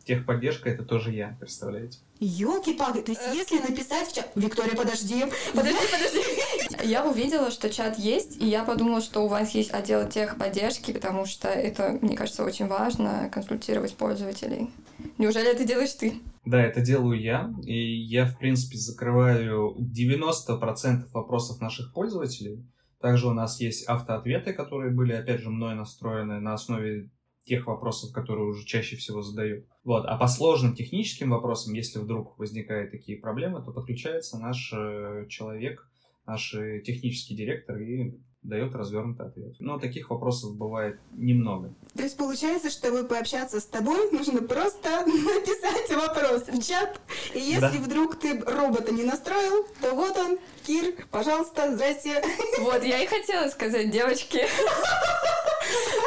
[0.05, 1.98] Техподдержка это тоже я, представляете?
[2.18, 4.30] Елки-палки, то есть если написать в чат...
[4.34, 5.24] Виктория, подожди.
[5.55, 6.88] Подожди, подожди.
[6.88, 11.26] Я увидела, что чат есть, и я подумала, что у вас есть отдел техподдержки, потому
[11.26, 14.70] что это, мне кажется, очень важно консультировать пользователей.
[15.18, 16.14] Неужели это делаешь ты?
[16.44, 22.66] Да, это делаю я, и я, в принципе, закрываю 90% вопросов наших пользователей.
[23.01, 27.11] Также у нас есть автоответы, которые были, опять же, мной настроены на основе
[27.51, 29.66] тех вопросов, которые уже чаще всего задают.
[29.82, 30.07] Вот.
[30.07, 35.90] А по сложным техническим вопросам, если вдруг возникают такие проблемы, то подключается наш э, человек,
[36.26, 39.55] наш э, технический директор и дает развернутый ответ.
[39.59, 41.72] Но таких вопросов бывает немного.
[41.95, 47.01] То есть получается, чтобы пообщаться с тобой, нужно просто написать вопрос в чат.
[47.34, 47.84] И если да.
[47.84, 52.22] вдруг ты робота не настроил, то вот он, Кир, пожалуйста, здрасте.
[52.61, 54.47] Вот, я и хотела сказать, девочки.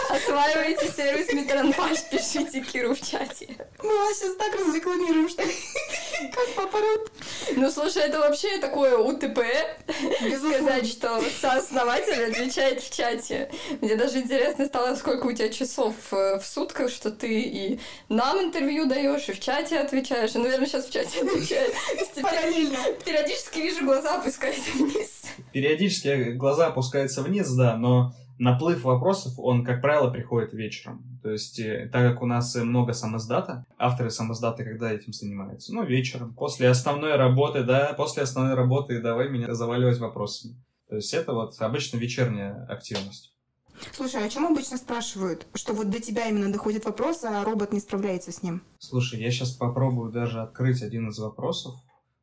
[0.09, 3.55] Осваивайте сервис Митранпаш, пишите Киру в чате.
[3.81, 5.43] Мы вас сейчас так разрекламируем, что
[6.31, 7.11] как попорот.
[7.55, 9.39] Ну, слушай, это вообще такое УТП.
[10.37, 13.51] Сказать, что сооснователь отвечает в чате.
[13.81, 18.39] Мне даже интересно стало, сколько у тебя часов э, в сутках, что ты и нам
[18.39, 20.35] интервью даешь, и в чате отвечаешь.
[20.35, 21.73] И, наверное, сейчас в чате отвечаешь.
[22.21, 22.77] Параллельно.
[23.05, 25.23] Периодически вижу глаза опускаются вниз.
[25.51, 28.13] Периодически глаза опускаются вниз, да, но
[28.43, 31.19] наплыв вопросов, он, как правило, приходит вечером.
[31.23, 35.73] То есть, э, так как у нас много самоздата, авторы самоздата когда этим занимаются?
[35.73, 40.55] Ну, вечером, после основной работы, да, после основной работы давай меня заваливать вопросами.
[40.89, 43.33] То есть, это вот обычно вечерняя активность.
[43.91, 47.79] Слушай, а чем обычно спрашивают, что вот до тебя именно доходит вопрос, а робот не
[47.79, 48.61] справляется с ним?
[48.77, 51.75] Слушай, я сейчас попробую даже открыть один из вопросов.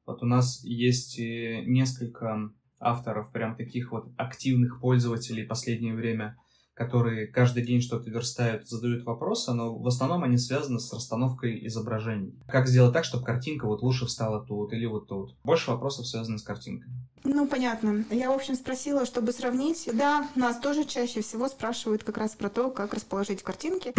[0.06, 2.50] Вот у нас есть э, несколько
[2.80, 6.36] авторов, прям таких вот активных пользователей в последнее время,
[6.74, 12.34] которые каждый день что-то верстают, задают вопросы, но в основном они связаны с расстановкой изображений.
[12.48, 15.36] Как сделать так, чтобы картинка вот лучше встала тут или вот тут?
[15.44, 16.90] Больше вопросов связаны с картинкой.
[17.22, 18.04] Ну, понятно.
[18.10, 19.90] Я, в общем, спросила, чтобы сравнить.
[19.92, 23.92] Да, нас тоже чаще всего спрашивают как раз про то, как расположить картинки.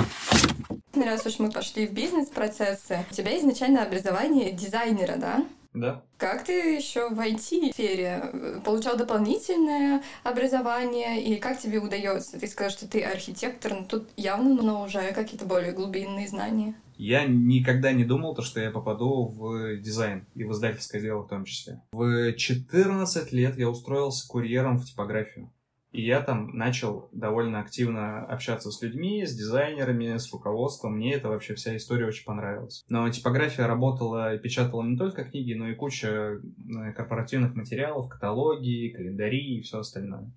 [0.96, 5.46] Раз уж мы пошли в бизнес-процессы, у тебя изначально образование дизайнера, да?
[5.74, 6.04] Да.
[6.18, 12.40] Как ты еще в IT-сфере получал дополнительное образование, и как тебе удается?
[12.40, 16.76] Ты сказал, что ты архитектор, но тут явно но уже какие-то более глубинные знания.
[16.98, 21.30] Я никогда не думал, то, что я попаду в дизайн и в издательское дело в
[21.30, 21.82] том числе.
[21.94, 25.52] В 14 лет я устроился курьером в типографию.
[25.92, 30.96] И я там начал довольно активно общаться с людьми, с дизайнерами, с руководством.
[30.96, 32.84] Мне это вообще вся история очень понравилась.
[32.88, 38.94] Но типография работала и печатала не только книги, но и куча э, корпоративных материалов, каталоги,
[38.96, 40.32] календари и все остальное.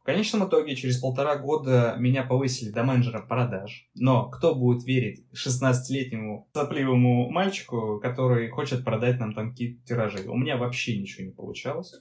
[0.00, 3.86] В конечном итоге, через полтора года меня повысили до менеджера продаж.
[3.94, 10.26] Но кто будет верить 16-летнему сопливому мальчику, который хочет продать нам там какие-то тиражи?
[10.26, 11.92] У меня вообще ничего не получалось.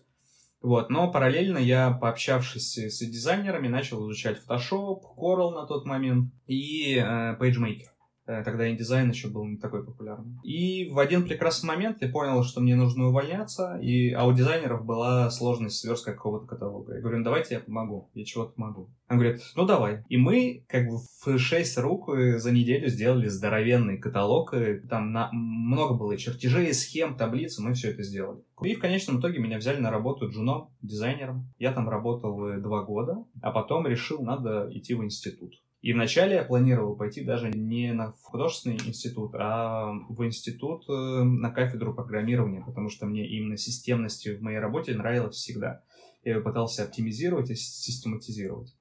[0.62, 6.95] Вот, но параллельно я, пообщавшись с дизайнерами, начал изучать Photoshop, Corel на тот момент и
[6.95, 7.88] э, PageMaker.
[8.30, 10.38] Э, тогда индизайн еще был не такой популярный.
[10.43, 14.86] И в один прекрасный момент я понял, что мне нужно увольняться, и, а у дизайнеров
[14.86, 16.93] была сложность сверстка какого-то каталога.
[16.93, 18.91] Я говорю, ну давайте я помогу, я чего-то могу.
[19.09, 20.03] Он говорит, ну давай.
[20.09, 25.11] И мы как бы в шесть рук э, за неделю сделали здоровенный каталог, и там
[25.11, 25.32] на...
[25.32, 28.43] много было чертежей, схем, таблиц, мы все это сделали.
[28.61, 31.51] И в конечном итоге меня взяли на работу джуном, дизайнером.
[31.57, 35.55] Я там работал э, два года, а потом решил, надо идти в институт.
[35.82, 41.51] И вначале я планировал пойти даже не на художественный институт, а в институт э, на
[41.51, 45.82] кафедру программирования, потому что мне именно системность в моей работе нравилась всегда.
[46.25, 48.75] Я ее пытался оптимизировать и систематизировать.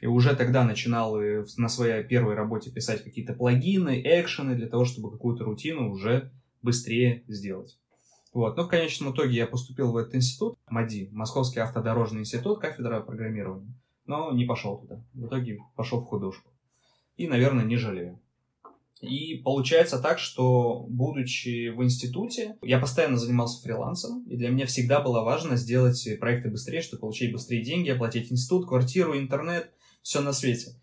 [0.00, 1.16] И уже тогда начинал
[1.56, 7.24] на своей первой работе писать какие-то плагины, экшены для того, чтобы какую-то рутину уже быстрее
[7.26, 7.78] сделать.
[8.32, 8.56] Вот.
[8.56, 13.74] Но в конечном итоге я поступил в этот институт, МАДИ, Московский автодорожный институт, кафедра программирования
[14.06, 15.04] но не пошел туда.
[15.14, 16.50] В итоге пошел в художку.
[17.16, 18.20] И, наверное, не жалею.
[19.00, 25.00] И получается так, что, будучи в институте, я постоянно занимался фрилансом, и для меня всегда
[25.00, 29.72] было важно сделать проекты быстрее, чтобы получить быстрее деньги, оплатить институт, квартиру, интернет,
[30.02, 30.76] все на свете.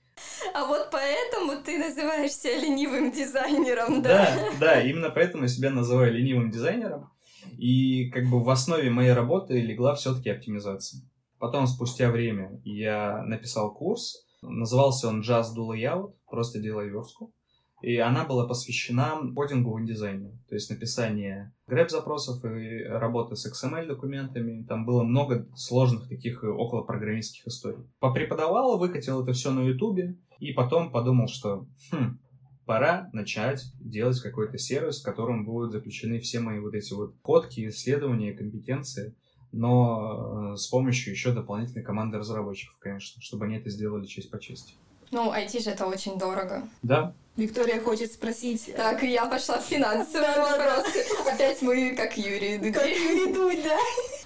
[0.54, 4.36] А вот поэтому ты называешься ленивым дизайнером, да?
[4.36, 7.10] Да, да, именно поэтому я себя называю ленивым дизайнером.
[7.58, 11.02] И как бы в основе моей работы легла все-таки оптимизация.
[11.40, 14.26] Потом, спустя время, я написал курс.
[14.42, 17.34] Назывался он Just Do Layout, просто делай верстку.
[17.82, 24.66] И она была посвящена кодингу в индизайне, то есть написание грэп-запросов и работы с XML-документами.
[24.68, 27.86] Там было много сложных таких около программистских историй.
[28.00, 32.20] Попреподавал, выкатил это все на Ютубе, и потом подумал, что хм,
[32.66, 37.66] пора начать делать какой-то сервис, в котором будут заключены все мои вот эти вот кодки,
[37.70, 39.16] исследования, компетенции
[39.52, 44.39] но э, с помощью еще дополнительной команды разработчиков, конечно, чтобы они это сделали честь по
[44.39, 44.74] чести.
[45.12, 46.68] Ну, IT же это очень дорого.
[46.84, 47.14] Да.
[47.36, 48.70] Виктория хочет спросить...
[48.76, 51.04] Так, я пошла в финансовые вопросы.
[51.26, 52.74] Опять мы как Юрий Дудь.
[52.74, 53.78] Как Юрий Дудь, да.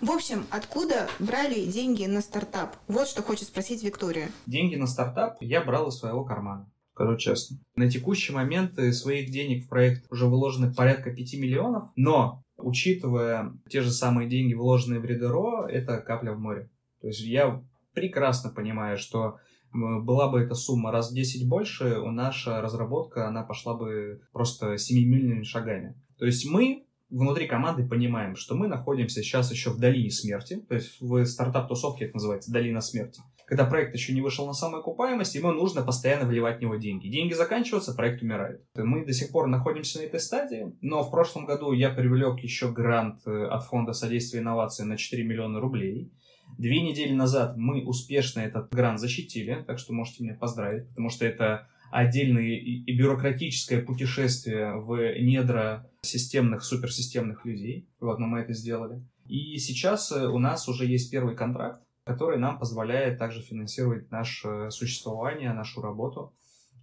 [0.01, 2.76] В общем, откуда брали деньги на стартап?
[2.88, 4.30] Вот что хочет спросить Виктория.
[4.45, 6.69] Деньги на стартап я брал из своего кармана.
[6.93, 7.57] Скажу честно.
[7.76, 13.82] На текущий момент своих денег в проект уже вложено порядка 5 миллионов, но учитывая те
[13.82, 16.70] же самые деньги, вложенные в Ридеро, это капля в море.
[17.01, 17.61] То есть я
[17.93, 19.38] прекрасно понимаю, что
[19.72, 24.78] была бы эта сумма раз в 10 больше, у наша разработка, она пошла бы просто
[24.78, 25.95] семимильными шагами.
[26.18, 30.76] То есть мы внутри команды понимаем, что мы находимся сейчас еще в долине смерти, то
[30.76, 35.36] есть в стартап-тусовке это называется долина смерти когда проект еще не вышел на самую окупаемость,
[35.36, 37.10] ему нужно постоянно вливать в него деньги.
[37.10, 38.64] Деньги заканчиваются, проект умирает.
[38.76, 42.72] Мы до сих пор находимся на этой стадии, но в прошлом году я привлек еще
[42.72, 46.12] грант э, от Фонда содействия инновациям на 4 миллиона рублей.
[46.58, 51.26] Две недели назад мы успешно этот грант защитили, так что можете меня поздравить, потому что
[51.26, 57.88] это отдельное и бюрократическое путешествие в недра системных, суперсистемных людей.
[58.00, 59.04] Вот, но мы это сделали.
[59.28, 64.70] И сейчас э, у нас уже есть первый контракт который нам позволяет также финансировать наше
[64.72, 66.34] существование, нашу работу.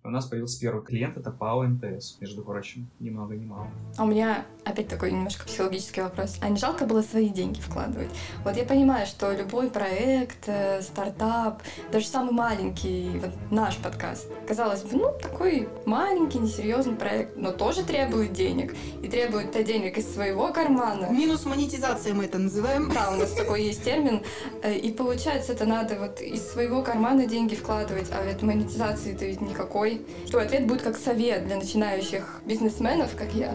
[0.02, 3.68] У нас появился первый клиент, это ПАО МТС, между прочим, ни много ни мало.
[3.98, 6.38] А у меня опять такой немножко психологический вопрос.
[6.40, 8.08] А не жалко было свои деньги вкладывать?
[8.42, 14.84] Вот я понимаю, что любой проект, э, стартап, даже самый маленький, вот наш подкаст, казалось
[14.84, 18.74] бы, ну, такой маленький, несерьезный проект, но тоже требует денег.
[19.02, 21.10] И требует то денег из своего кармана.
[21.10, 22.90] Минус монетизация мы это называем.
[22.94, 24.22] Да, у нас такой есть термин.
[24.62, 29.42] Э, и получается, это надо вот из своего кармана деньги вкладывать, а ведь монетизации-то ведь
[29.42, 33.54] никакой такой, что ответ будет как совет для начинающих бизнесменов, как я.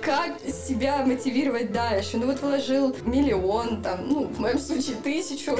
[0.00, 2.16] Как себя мотивировать дальше?
[2.16, 5.58] Ну вот вложил миллион, там, ну, в моем случае тысячу,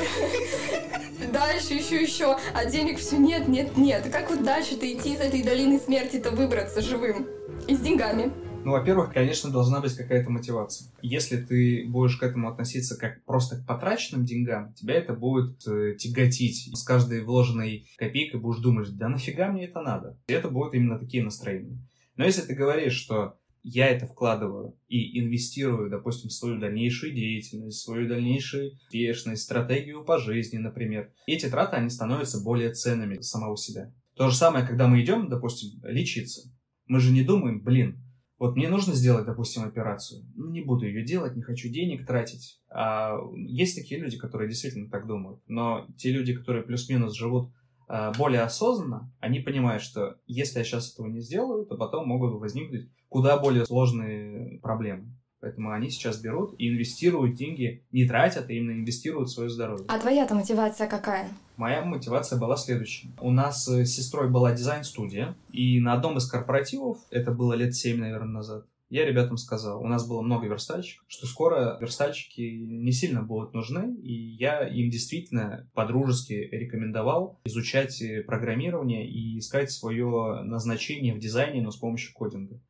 [1.30, 4.08] дальше еще еще, а денег все нет, нет, нет.
[4.10, 7.26] Как вот дальше-то идти из этой долины смерти-то выбраться живым
[7.66, 8.32] и с деньгами?
[8.62, 10.92] Ну, во-первых, конечно, должна быть какая-то мотивация.
[11.00, 15.96] Если ты будешь к этому относиться как просто к потраченным деньгам, тебя это будет э,
[15.98, 16.70] тяготить.
[16.76, 20.20] С каждой вложенной копейкой будешь думать, да нафига мне это надо?
[20.28, 21.78] И это будут именно такие настроения.
[22.16, 27.80] Но если ты говоришь, что я это вкладываю и инвестирую, допустим, в свою дальнейшую деятельность,
[27.80, 33.92] свою дальнейшую успешность, стратегию по жизни, например, эти траты, они становятся более ценными самого себя.
[34.16, 36.42] То же самое, когда мы идем, допустим, лечиться.
[36.86, 38.02] Мы же не думаем, блин,
[38.40, 40.24] вот мне нужно сделать, допустим, операцию.
[40.34, 42.58] Ну, не буду ее делать, не хочу денег тратить.
[42.70, 45.42] А есть такие люди, которые действительно так думают.
[45.46, 47.52] Но те люди, которые плюс-минус живут
[47.86, 52.40] а, более осознанно, они понимают, что если я сейчас этого не сделаю, то потом могут
[52.40, 55.14] возникнуть куда более сложные проблемы.
[55.40, 59.86] Поэтому они сейчас берут и инвестируют деньги, не тратят, а именно инвестируют в свое здоровье.
[59.88, 61.28] А твоя-то мотивация какая?
[61.56, 63.08] Моя мотивация была следующая.
[63.20, 67.98] У нас с сестрой была дизайн-студия, и на одном из корпоративов, это было лет 7,
[67.98, 73.22] наверное, назад, я ребятам сказал, у нас было много верстальщиков, что скоро верстальщики не сильно
[73.22, 81.20] будут нужны, и я им действительно подружески рекомендовал изучать программирование и искать свое назначение в
[81.20, 82.60] дизайне, но с помощью кодинга.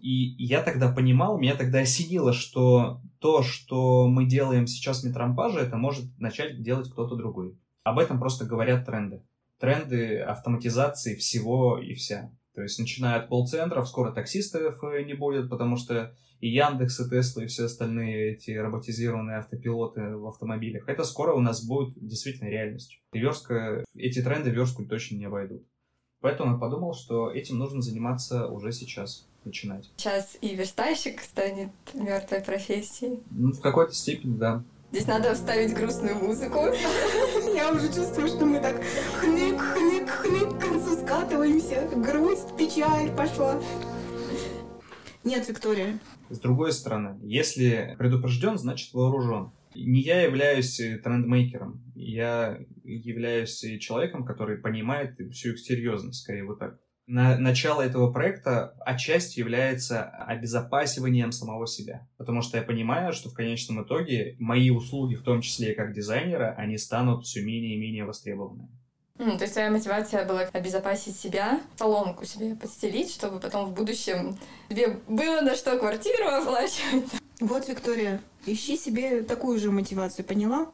[0.00, 5.60] И я тогда понимал, меня тогда осенило, что то, что мы делаем сейчас в Метрампаже,
[5.60, 7.58] это может начать делать кто-то другой.
[7.84, 9.22] Об этом просто говорят тренды.
[9.58, 12.32] тренды автоматизации всего и вся.
[12.54, 17.10] То есть, начиная от колл-центров, скоро таксистов э, не будет, потому что и Яндекс, и
[17.10, 22.48] Тесла, и все остальные эти роботизированные автопилоты в автомобилях, это скоро у нас будет действительно
[22.48, 23.00] реальностью.
[23.12, 25.66] И верстка, эти тренды верстку точно не обойдут.
[26.26, 29.88] Поэтому я подумал, что этим нужно заниматься уже сейчас, начинать.
[29.96, 33.20] Сейчас и верстальщик станет мертвой профессией.
[33.30, 34.64] Ну, в какой-то степени, да.
[34.90, 36.58] Здесь надо вставить грустную музыку.
[37.54, 38.82] Я уже чувствую, что мы так
[39.20, 41.88] хнык, хнык, хнык к концу скатываемся.
[41.94, 43.62] Грусть, печаль пошла.
[45.22, 46.00] Нет, Виктория.
[46.28, 49.52] С другой стороны, если предупрежден, значит вооружен.
[49.76, 50.74] Не я являюсь
[51.04, 56.78] трендмейкером, я являюсь человеком, который понимает всю их серьезность, скорее вот так.
[57.06, 62.08] На начало этого проекта отчасти является обезопасиванием самого себя.
[62.16, 65.94] Потому что я понимаю, что в конечном итоге мои услуги, в том числе и как
[65.94, 68.70] дизайнера, они станут все менее и менее востребованными.
[69.18, 74.36] Mm, то есть твоя мотивация была обезопасить себя, соломку себе подстелить, чтобы потом в будущем
[74.68, 77.08] тебе было на что квартиру оплачивать.
[77.40, 80.72] Вот, Виктория, ищи себе такую же мотивацию, поняла?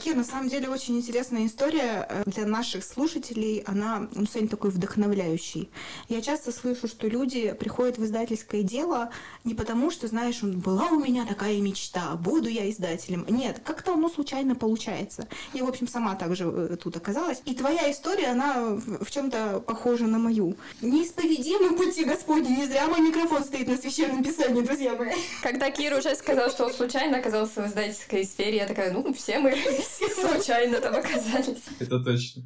[0.00, 3.62] Кир, на самом деле очень интересная история э, для наших слушателей.
[3.66, 5.70] Она, ну, сегодня такой вдохновляющий.
[6.08, 9.10] Я часто слышу, что люди приходят в издательское дело
[9.44, 13.26] не потому, что, знаешь, была у меня такая мечта, буду я издателем.
[13.28, 15.28] Нет, как-то оно случайно получается.
[15.52, 17.42] Я, в общем, сама также э, тут оказалась.
[17.44, 20.56] И твоя история, она в чем-то похожа на мою.
[20.80, 25.12] Неисповедимы пути Господни, не зря мой микрофон стоит на священном писании, друзья мои.
[25.42, 29.38] Когда Кир уже сказал, что он случайно оказался в издательской сфере, я такая, ну, все
[29.38, 29.50] мы
[29.98, 31.62] случайно там оказались.
[31.78, 32.42] Это точно.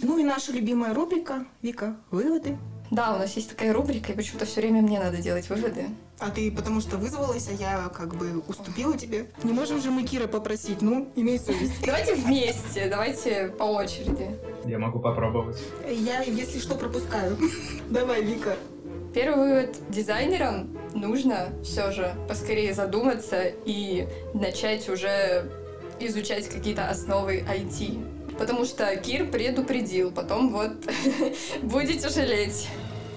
[0.00, 1.46] Ну и наша любимая рубрика.
[1.62, 2.58] Вика, выводы.
[2.90, 5.86] Да, у нас есть такая рубрика, и почему-то все время мне надо делать выводы.
[6.20, 9.26] А ты потому что вызвалась, а я как бы уступила тебе.
[9.42, 11.84] Не можем же мы Кира попросить, ну, имей совесть.
[11.84, 14.38] Давайте вместе, давайте по очереди.
[14.64, 15.60] Я могу попробовать.
[15.88, 17.36] Я, если что, пропускаю.
[17.90, 18.56] Давай, Вика.
[19.12, 19.76] Первый вывод.
[19.88, 25.50] Дизайнерам нужно все же поскорее задуматься и начать уже
[26.00, 28.36] изучать какие-то основы IT.
[28.38, 30.72] Потому что Кир предупредил, потом вот
[31.62, 32.68] будете жалеть.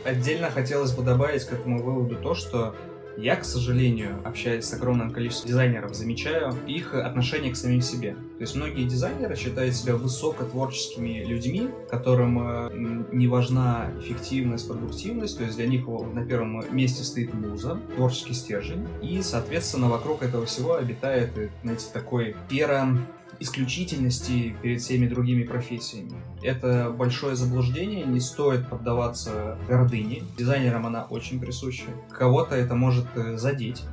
[0.03, 2.75] Отдельно хотелось бы добавить к этому выводу то, что
[3.17, 8.13] я, к сожалению, общаясь с огромным количеством дизайнеров, замечаю их отношение к самим себе.
[8.13, 15.43] То есть многие дизайнеры считают себя высокотворческими людьми, которым э, не важна эффективность, продуктивность, то
[15.43, 20.75] есть для них на первом месте стоит муза, творческий стержень, и, соответственно, вокруг этого всего
[20.75, 22.97] обитает, э, знаете, такой пера
[23.39, 26.13] исключительности перед всеми другими профессиями.
[26.41, 30.23] Это большое заблуждение, не стоит поддаваться гордыне.
[30.37, 31.87] Дизайнерам она очень присуща.
[32.09, 33.83] Кого-то это может э, задеть.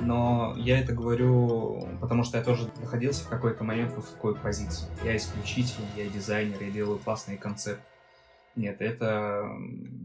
[0.00, 4.86] Но я это говорю, потому что я тоже находился в какой-то момент в такой позиции.
[5.04, 7.82] Я исключительный, я дизайнер, я делаю классные концепты.
[8.58, 9.44] Нет, это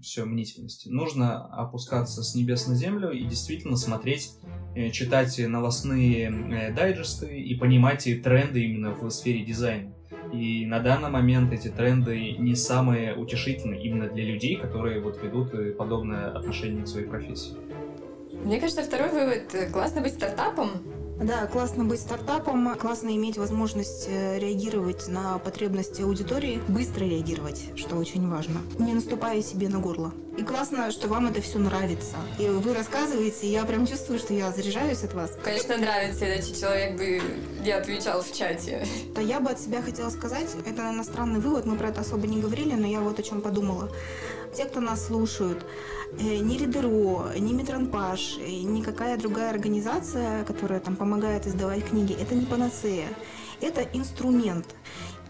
[0.04, 0.88] все мнительности.
[0.88, 4.30] Нужно опускаться с небес на землю и действительно смотреть,
[4.76, 9.92] э, читать новостные э, дайджесты и понимать тренды именно в сфере дизайна.
[10.32, 15.52] И на данный момент эти тренды не самые утешительные именно для людей, которые вот ведут
[15.56, 17.56] э, подобное отношение к своей профессии.
[18.44, 20.70] Мне кажется, второй вывод– классно быть стартапом,
[21.20, 27.96] да, классно быть стартапом, классно иметь возможность э, реагировать на потребности аудитории, быстро реагировать, что
[27.96, 30.14] очень важно, не наступая себе на горло.
[30.38, 32.16] И классно, что вам это все нравится.
[32.40, 35.38] И вы рассказываете, и я прям чувствую, что я заряжаюсь от вас.
[35.44, 37.22] Конечно, нравится, иначе человек бы
[37.64, 38.86] не отвечал в чате.
[39.14, 42.42] Да я бы от себя хотела сказать, это иностранный вывод, мы про это особо не
[42.42, 43.90] говорили, но я вот о чем подумала.
[44.56, 45.66] Те, кто нас слушают,
[46.20, 52.36] э, ни Ридеро, ни Метронпаш, э, никакая другая организация, которая там помогает издавать книги, это
[52.36, 53.08] не панацея.
[53.62, 54.66] Это инструмент.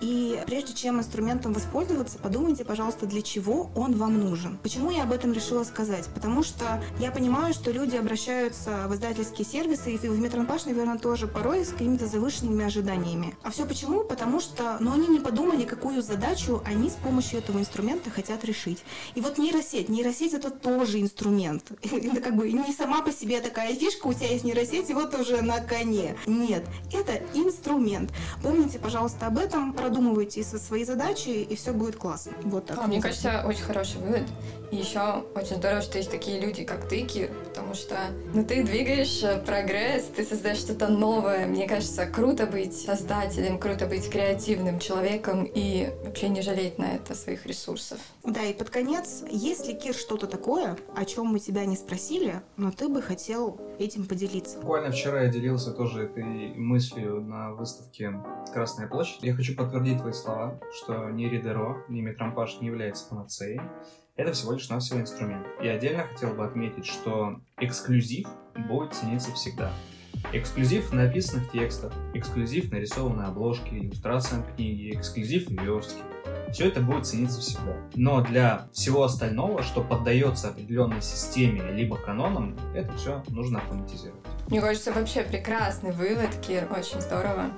[0.03, 4.57] И прежде чем инструментом воспользоваться, подумайте, пожалуйста, для чего он вам нужен.
[4.61, 6.09] Почему я об этом решила сказать?
[6.13, 11.27] Потому что я понимаю, что люди обращаются в издательские сервисы, и в Метронпаш, наверное, тоже
[11.27, 13.33] порой с какими-то завышенными ожиданиями.
[13.43, 14.03] А все почему?
[14.03, 18.83] Потому что ну, они не подумали, какую задачу они с помощью этого инструмента хотят решить.
[19.15, 19.87] И вот нейросеть.
[19.87, 21.71] Нейросеть это тоже инструмент.
[21.81, 25.17] Это как бы не сама по себе такая фишка, у тебя есть нейросеть, и вот
[25.17, 26.17] уже на коне.
[26.25, 28.11] Нет, это инструмент.
[28.41, 32.33] Помните, пожалуйста, об этом, продумывайте со свои задачи, и все будет классно.
[32.43, 32.79] Вот так.
[32.79, 34.23] А, мне кажется, очень хороший вывод.
[34.71, 37.95] И еще очень здорово, что есть такие люди, как ты, Кир, потому что
[38.33, 41.45] ну, ты двигаешь э, прогресс, ты создаешь что-то новое.
[41.45, 47.13] Мне кажется, круто быть создателем, круто быть креативным человеком и вообще не жалеть на это
[47.13, 47.99] своих ресурсов.
[48.23, 52.41] Да, и под конец, есть ли, Кир, что-то такое, о чем мы тебя не спросили,
[52.57, 54.57] но ты бы хотел этим поделиться?
[54.57, 56.23] Буквально вчера я делился тоже этой
[56.55, 58.11] мыслью на выставке
[58.51, 59.21] «Красная площадь».
[59.21, 63.59] Я хочу под подтвердить твои слова, что ни Ридеро, ни Метрампаш не является панацеей.
[64.15, 65.47] Это всего лишь навсего инструмент.
[65.63, 68.27] И отдельно хотел бы отметить, что эксклюзив
[68.69, 69.71] будет цениться всегда.
[70.31, 76.03] Эксклюзив написанных текстах, эксклюзив на рисованной обложке, иллюстрациям книги, эксклюзив в верстке.
[76.51, 77.75] Все это будет цениться всегда.
[77.95, 84.21] Но для всего остального, что поддается определенной системе либо канонам, это все нужно автоматизировать.
[84.49, 87.49] Мне кажется, вообще прекрасный вывод, Кир, очень здорово.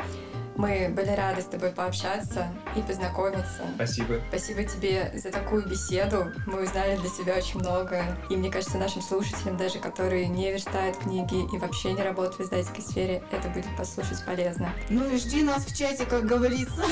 [0.55, 3.63] Мы были рады с тобой пообщаться и познакомиться.
[3.75, 4.21] Спасибо.
[4.29, 6.31] Спасибо тебе за такую беседу.
[6.47, 8.03] Мы узнали для себя очень много.
[8.29, 12.39] И мне кажется, нашим слушателям, даже которые не верстают книги и вообще не работают в
[12.41, 14.69] издательской сфере, это будет послушать полезно.
[14.89, 16.83] Ну и жди нас в чате, как говорится.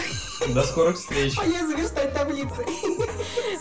[0.54, 1.36] До скорых встреч.
[1.38, 2.66] Полезно верстать таблицы.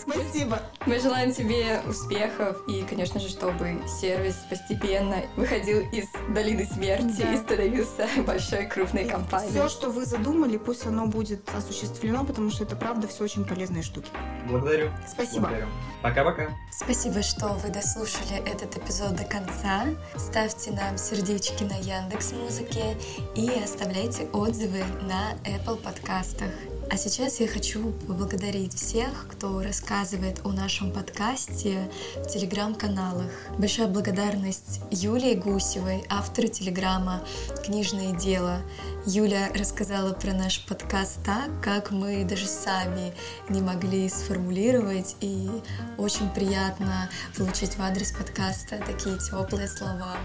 [0.01, 0.59] Спасибо.
[0.85, 7.33] Мы желаем тебе успехов и, конечно же, чтобы сервис постепенно выходил из долины смерти Да.
[7.33, 9.51] и становился большой крупной компанией.
[9.51, 13.83] Все, что вы задумали, пусть оно будет осуществлено, потому что это правда все очень полезные
[13.83, 14.09] штуки.
[14.47, 14.91] Благодарю.
[15.07, 15.41] Спасибо.
[15.41, 15.67] Благодарю.
[16.01, 16.49] Пока-пока.
[16.71, 19.85] Спасибо, что вы дослушали этот эпизод до конца.
[20.17, 22.97] Ставьте нам сердечки на Яндекс Музыке
[23.35, 26.51] и оставляйте отзывы на Apple подкастах.
[26.89, 33.31] А сейчас я хочу поблагодарить всех, кто рассказывает о нашем подкасте в телеграм-каналах.
[33.57, 37.23] Большая благодарность Юлии Гусевой, автору телеграма
[37.65, 38.61] «Книжное дело».
[39.05, 43.13] Юля рассказала про наш подкаст так, как мы даже сами
[43.49, 45.49] не могли сформулировать, и
[45.97, 50.17] очень приятно получить в адрес подкаста такие теплые слова.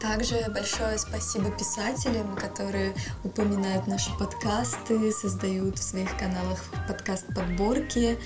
[0.00, 2.94] Также большое спасибо писателям, которые
[3.24, 8.18] упоминают наши подкасты, создают в своих каналах подкаст-подборки.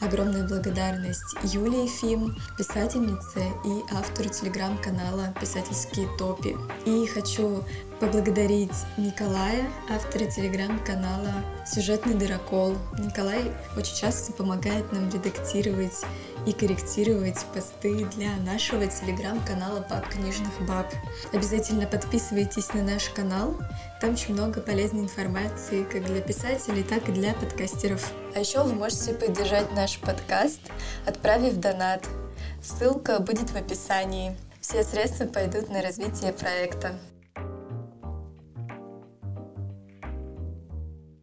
[0.00, 6.56] Огромная благодарность Юлии Фим, писательнице и автору телеграм-канала «Писательские топи».
[6.86, 7.64] И хочу
[8.00, 11.32] поблагодарить Николая, автора телеграм-канала
[11.66, 12.76] «Сюжетный дырокол».
[12.98, 16.04] Николай очень часто помогает нам редактировать
[16.46, 20.86] и корректировать посты для нашего телеграм-канала «Пап книжных баб».
[21.32, 23.56] Обязательно подписывайтесь на наш канал,
[24.00, 28.12] там очень много полезной информации как для писателей, так и для подкастеров.
[28.34, 30.60] А еще вы можете поддержать наш подкаст,
[31.06, 32.06] отправив донат.
[32.62, 34.36] Ссылка будет в описании.
[34.60, 36.98] Все средства пойдут на развитие проекта.